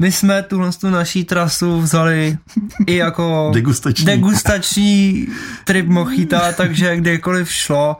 my 0.00 0.12
jsme 0.12 0.42
tuhle 0.42 0.72
tu 0.72 0.90
naší 0.90 1.24
trasu 1.24 1.80
vzali 1.80 2.38
i 2.86 2.96
jako 2.96 3.50
degustační, 3.54 4.06
degustační 4.06 5.26
trip 5.64 5.86
Mochita, 5.86 6.52
takže 6.52 6.96
kdekoliv 6.96 7.52
šlo, 7.52 7.96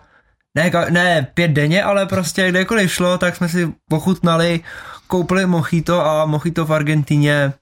ne, 0.55 0.71
ne 0.91 1.27
pět 1.35 1.51
denně, 1.51 1.83
ale 1.83 2.07
prostě 2.07 2.49
kdekoliv 2.49 2.93
šlo, 2.93 3.19
tak 3.19 3.37
jsme 3.37 3.49
si 3.49 3.73
ochutnali, 3.91 4.61
koupili 5.07 5.47
Mochito 5.47 6.07
a 6.07 6.27
Mochito 6.27 6.65
v 6.65 6.73
Argentině 6.73 7.53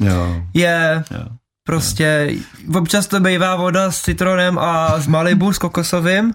jo. 0.00 0.42
je 0.54 1.04
jo. 1.10 1.24
Prostě 1.64 2.34
občas 2.74 3.06
to 3.06 3.20
bývá 3.20 3.56
voda 3.56 3.90
s 3.90 4.00
citronem 4.00 4.58
a 4.58 4.94
z 5.00 5.06
Malibu 5.06 5.52
s 5.52 5.58
kokosovým 5.58 6.32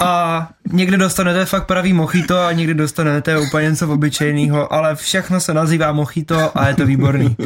a 0.00 0.48
někdy 0.72 0.96
dostanete 0.96 1.44
fakt 1.44 1.66
pravý 1.66 1.92
mochito 1.92 2.40
a 2.40 2.52
někdy 2.52 2.74
dostanete 2.74 3.38
úplně 3.38 3.70
něco 3.70 3.88
obyčejného, 3.88 4.72
ale 4.72 4.96
všechno 4.96 5.40
se 5.40 5.54
nazývá 5.54 5.92
mochito 5.92 6.58
a 6.58 6.68
je 6.68 6.74
to 6.74 6.86
výborný. 6.86 7.36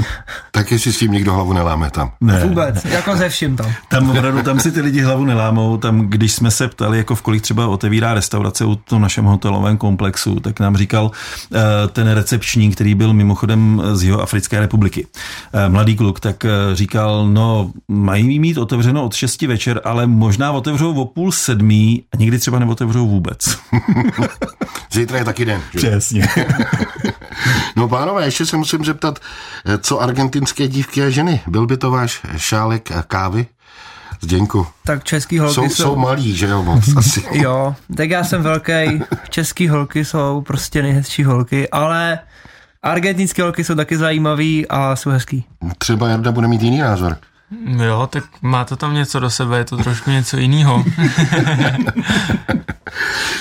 Tak 0.50 0.72
jestli 0.72 0.92
s 0.92 0.98
tím 0.98 1.12
někdo 1.12 1.32
hlavu 1.32 1.52
neláme 1.52 1.90
tam. 1.90 2.12
Ne, 2.20 2.44
Vůbec, 2.44 2.84
jako 2.84 3.16
ze 3.16 3.28
vším 3.28 3.56
tam. 3.56 3.72
Tam 3.88 4.10
opravdu, 4.10 4.42
tam 4.42 4.60
si 4.60 4.72
ty 4.72 4.80
lidi 4.80 5.00
hlavu 5.00 5.24
nelámou, 5.24 5.76
tam 5.76 6.00
když 6.00 6.32
jsme 6.32 6.50
se 6.50 6.68
ptali, 6.68 6.98
jako 6.98 7.14
v 7.14 7.22
kolik 7.22 7.42
třeba 7.42 7.68
otevírá 7.68 8.14
restaurace 8.14 8.64
u 8.64 8.74
tom 8.74 9.02
našem 9.02 9.24
hotelovém 9.24 9.76
komplexu, 9.76 10.40
tak 10.40 10.60
nám 10.60 10.76
říkal 10.76 11.04
uh, 11.04 11.58
ten 11.92 12.10
recepční, 12.10 12.70
který 12.70 12.94
byl 12.94 13.12
mimochodem 13.12 13.82
z 13.92 14.02
jeho 14.02 14.22
Africké 14.22 14.60
republiky. 14.60 15.06
Uh, 15.54 15.72
mladý 15.72 15.96
kluk, 15.96 16.20
tak 16.20 16.44
uh, 16.44 16.74
říkal, 16.74 17.09
říkal, 17.10 17.26
no 17.26 17.72
mají 17.88 18.38
mít 18.38 18.58
otevřeno 18.58 19.04
od 19.04 19.14
6 19.14 19.42
večer, 19.42 19.80
ale 19.84 20.06
možná 20.06 20.52
otevřou 20.52 20.94
o 20.94 21.04
půl 21.04 21.32
sedmí 21.32 22.04
a 22.12 22.16
někdy 22.16 22.38
třeba 22.38 22.58
neotevřou 22.58 23.08
vůbec. 23.08 23.58
Zítra 24.92 25.18
je 25.18 25.24
taky 25.24 25.44
den. 25.44 25.60
Že? 25.72 25.78
Přesně. 25.78 26.28
no 27.76 27.88
pánové, 27.88 28.24
ještě 28.24 28.46
se 28.46 28.56
musím 28.56 28.84
zeptat, 28.84 29.18
co 29.80 30.00
argentinské 30.00 30.68
dívky 30.68 31.02
a 31.02 31.10
ženy? 31.10 31.40
Byl 31.46 31.66
by 31.66 31.76
to 31.76 31.90
váš 31.90 32.20
šálek 32.36 32.88
kávy? 33.06 33.46
Zděňku. 34.20 34.66
Tak 34.84 35.04
český 35.04 35.38
holky 35.38 35.54
jsou... 35.54 35.68
Jsou, 35.68 35.74
jsou 35.74 35.96
malí, 35.96 36.36
že 36.36 36.46
jo, 36.46 36.62
moc 36.62 36.84
asi. 36.96 37.24
jo, 37.32 37.74
tak 37.96 38.10
já 38.10 38.24
jsem 38.24 38.42
velký. 38.42 39.02
Český 39.30 39.68
holky 39.68 40.04
jsou 40.04 40.40
prostě 40.46 40.82
nejhezčí 40.82 41.24
holky, 41.24 41.68
ale 41.68 42.18
Argentinské 42.82 43.42
holky 43.42 43.64
jsou 43.64 43.74
taky 43.74 43.96
zajímavý 43.96 44.68
a 44.68 44.96
jsou 44.96 45.10
hezký. 45.10 45.44
Třeba 45.78 46.08
Jarda 46.08 46.32
bude 46.32 46.48
mít 46.48 46.62
jiný 46.62 46.78
názor. 46.78 47.16
Jo, 47.84 48.08
tak 48.12 48.24
má 48.42 48.64
to 48.64 48.76
tam 48.76 48.94
něco 48.94 49.20
do 49.20 49.30
sebe, 49.30 49.58
je 49.58 49.64
to 49.64 49.76
trošku 49.76 50.10
něco 50.10 50.36
jiného. 50.36 50.84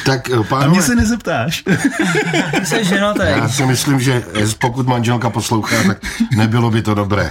tak 0.05 0.29
pánové... 0.49 0.65
A 0.65 0.69
mě 0.69 0.81
se 0.81 0.95
nezeptáš. 0.95 1.63
Ty 2.59 2.65
jsi 2.65 2.85
ženatý. 2.85 3.21
Já 3.25 3.49
si 3.49 3.65
myslím, 3.65 3.99
že 3.99 4.23
pokud 4.59 4.87
manželka 4.87 5.29
poslouchá, 5.29 5.75
tak 5.87 5.97
nebylo 6.35 6.71
by 6.71 6.81
to 6.81 6.93
dobré. 6.93 7.29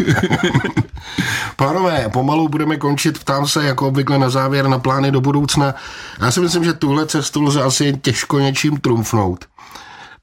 pánové, 1.57 2.09
pomalu 2.09 2.49
budeme 2.49 2.77
končit. 2.77 3.19
Ptám 3.19 3.49
se 3.49 3.65
jako 3.65 3.89
obvykle 3.89 4.19
na 4.19 4.31
závěr 4.31 4.69
na 4.69 4.79
plány 4.79 5.11
do 5.11 5.21
budoucna. 5.21 5.75
Já 6.21 6.31
si 6.31 6.41
myslím, 6.41 6.65
že 6.65 6.73
tuhle 6.73 7.07
cestu 7.07 7.43
lze 7.43 7.63
asi 7.63 7.99
těžko 8.03 8.39
něčím 8.39 8.77
trumfnout. 8.77 9.45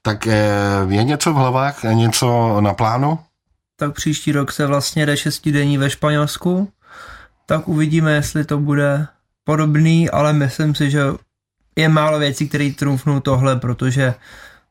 Tak 0.06 0.26
eh, 0.26 0.86
je 0.88 1.04
něco 1.04 1.32
v 1.32 1.36
hlavách, 1.36 1.82
něco 1.82 2.60
na 2.60 2.74
plánu? 2.74 3.18
Tak 3.78 3.94
příští 3.94 4.32
rok 4.32 4.52
se 4.52 4.66
vlastně 4.66 5.06
jde 5.06 5.16
šestidenní 5.16 5.78
ve 5.78 5.90
Španělsku, 5.90 6.68
tak 7.46 7.68
uvidíme, 7.68 8.12
jestli 8.12 8.44
to 8.44 8.58
bude 8.58 9.06
podobný, 9.44 10.10
ale 10.10 10.32
myslím 10.32 10.74
si, 10.74 10.90
že 10.90 11.02
je 11.76 11.88
málo 11.88 12.18
věcí, 12.18 12.48
které 12.48 12.70
trumfnou 12.70 13.20
tohle, 13.20 13.56
protože 13.56 14.14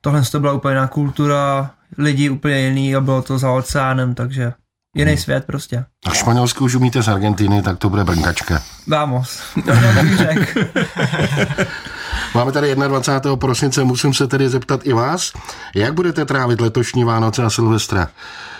tohle 0.02 0.21
to 0.21 0.39
byla 0.39 0.54
úplně 0.54 0.71
jiná 0.71 0.88
kultura, 0.88 1.71
lidi 1.98 2.30
úplně 2.30 2.60
jiný 2.60 2.95
a 2.95 3.02
bylo 3.02 3.21
to 3.21 3.38
za 3.38 3.52
oceánem, 3.52 4.15
takže 4.15 4.54
jiný 4.95 5.12
hmm. 5.12 5.21
svět 5.21 5.45
prostě. 5.45 5.86
A 6.06 6.13
Španělsku 6.13 6.65
už 6.65 6.76
umíte 6.76 7.04
z 7.04 7.08
Argentiny, 7.08 7.62
tak 7.62 7.78
to 7.78 7.89
bude 7.89 8.04
brnkačka. 8.04 8.62
Vamos, 8.88 9.41
to 9.65 9.71
Máme 12.36 12.51
tady 12.51 12.75
21. 12.75 13.36
prosince, 13.36 13.84
musím 13.84 14.13
se 14.13 14.28
tedy 14.28 14.49
zeptat 14.49 14.82
i 14.84 14.93
vás, 14.93 15.34
jak 15.75 15.93
budete 15.93 16.25
trávit 16.25 16.62
letošní 16.62 17.04
Vánoce 17.04 17.43
a 17.43 17.49
Silvestra? 17.49 18.08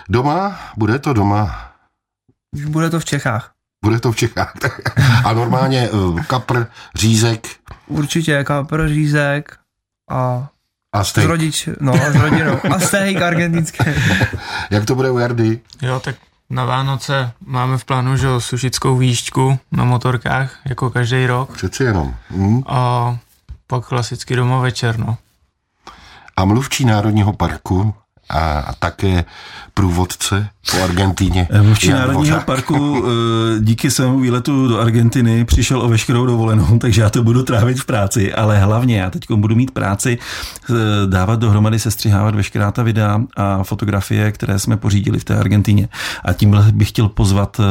Doma? 0.10 0.60
Bude 0.78 1.00
to 1.00 1.14
doma? 1.14 1.72
Bude 2.68 2.90
to 2.90 3.00
v 3.00 3.06
Čechách. 3.06 3.52
Bude 3.86 4.00
to 4.00 4.12
v 4.12 4.16
Čechách. 4.16 4.54
A 5.26 5.34
normálně 5.34 5.90
eh, 5.90 6.24
kapr, 6.24 6.66
řízek? 6.96 7.48
Určitě 7.88 8.44
kapr, 8.44 8.88
řízek 8.88 9.58
a 10.12 10.48
a 10.94 11.04
steak. 11.04 11.26
S 11.26 11.30
rodič, 11.30 11.70
no, 11.80 11.94
s 11.94 12.16
rodinou. 12.16 12.60
A 12.76 12.80
steak 12.80 13.22
argentinský. 13.22 13.84
Jak 14.72 14.86
to 14.86 14.96
bude 14.96 15.12
u 15.12 15.18
Jardy? 15.18 15.60
Jo, 15.82 16.00
tak 16.00 16.16
na 16.50 16.66
Vánoce 16.66 17.32
máme 17.46 17.78
v 17.78 17.86
plánu, 17.86 18.18
že 18.18 18.28
sušickou 18.40 18.98
výšku 18.98 19.60
na 19.72 19.84
motorkách, 19.84 20.60
jako 20.66 20.90
každý 20.90 21.26
rok. 21.26 21.54
Přeci 21.54 21.84
jenom. 21.84 22.16
Mm. 22.30 22.64
A 22.68 23.18
pak 23.68 23.88
klasicky 23.88 24.36
doma 24.36 24.60
večer, 24.60 25.00
no. 25.00 25.18
A 26.38 26.46
mluvčí 26.46 26.86
Národního 26.86 27.34
parku 27.34 27.94
a 28.30 28.74
také 28.80 29.26
průvodce 29.74 30.50
po 30.72 30.84
Argentíně. 30.84 31.48
Mluvčí 31.62 31.90
Národního 31.90 32.42
parku 32.42 33.06
díky 33.60 33.92
svému 33.92 34.20
výletu 34.20 34.68
do 34.68 34.80
Argentiny 34.80 35.46
přišel 35.46 35.82
o 35.82 35.90
veškerou 35.90 36.26
dovolenou, 36.26 36.78
takže 36.80 37.02
já 37.02 37.10
to 37.10 37.24
budu 37.24 37.44
trávit 37.44 37.80
v 37.80 37.86
práci, 37.86 38.34
ale 38.34 38.60
hlavně 38.60 39.00
já 39.00 39.10
teď 39.10 39.32
budu 39.32 39.56
mít 39.56 39.72
práci 39.72 40.18
dávat 41.06 41.40
dohromady, 41.40 41.80
sestřihávat 41.80 42.36
veškerá 42.36 42.72
ta 42.72 42.84
videa 42.84 43.22
a 43.38 43.64
fotografie, 43.64 44.32
které 44.32 44.60
jsme 44.60 44.78
pořídili 44.78 45.20
v 45.20 45.24
té 45.24 45.38
Argentíně. 45.38 45.90
A 46.26 46.34
tím 46.34 46.58
bych 46.72 46.90
chtěl 46.90 47.10
pozvat 47.10 47.62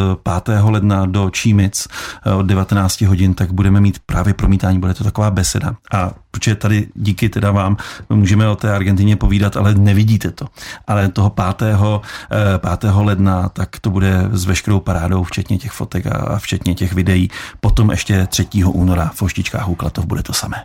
5. 0.45 0.55
ledna 0.63 1.07
do 1.07 1.31
Čímic 1.31 1.89
od 2.37 2.47
19 2.47 3.01
hodin, 3.01 3.35
tak 3.35 3.53
budeme 3.53 3.81
mít 3.81 3.99
právě 4.07 4.35
promítání, 4.35 4.79
bude 4.79 4.95
to 4.95 5.05
taková 5.05 5.31
beseda. 5.31 5.75
A 5.93 6.13
protože 6.35 6.55
tady 6.55 6.87
díky 6.95 7.29
teda 7.29 7.51
vám 7.51 7.77
můžeme 8.09 8.49
o 8.49 8.57
té 8.57 8.75
Argentině 8.75 9.17
povídat, 9.17 9.57
ale 9.57 9.75
nevidíte 9.75 10.31
to. 10.31 10.47
Ale 10.87 11.09
toho 11.09 11.31
5. 11.31 11.75
5. 12.59 12.91
ledna, 12.95 13.49
tak 13.49 13.79
to 13.81 13.91
bude 13.91 14.29
s 14.33 14.45
veškerou 14.45 14.81
parádou, 14.81 15.25
včetně 15.25 15.59
těch 15.59 15.73
fotek 15.73 16.07
a 16.07 16.39
včetně 16.39 16.75
těch 16.75 16.93
videí. 16.93 17.31
Potom 17.61 17.91
ještě 17.91 18.27
3. 18.27 18.47
února 18.65 19.11
v 19.15 19.23
Oštičkách 19.23 19.69
u 19.69 19.75
Klatov 19.75 20.07
bude 20.07 20.23
to 20.23 20.33
samé. 20.33 20.65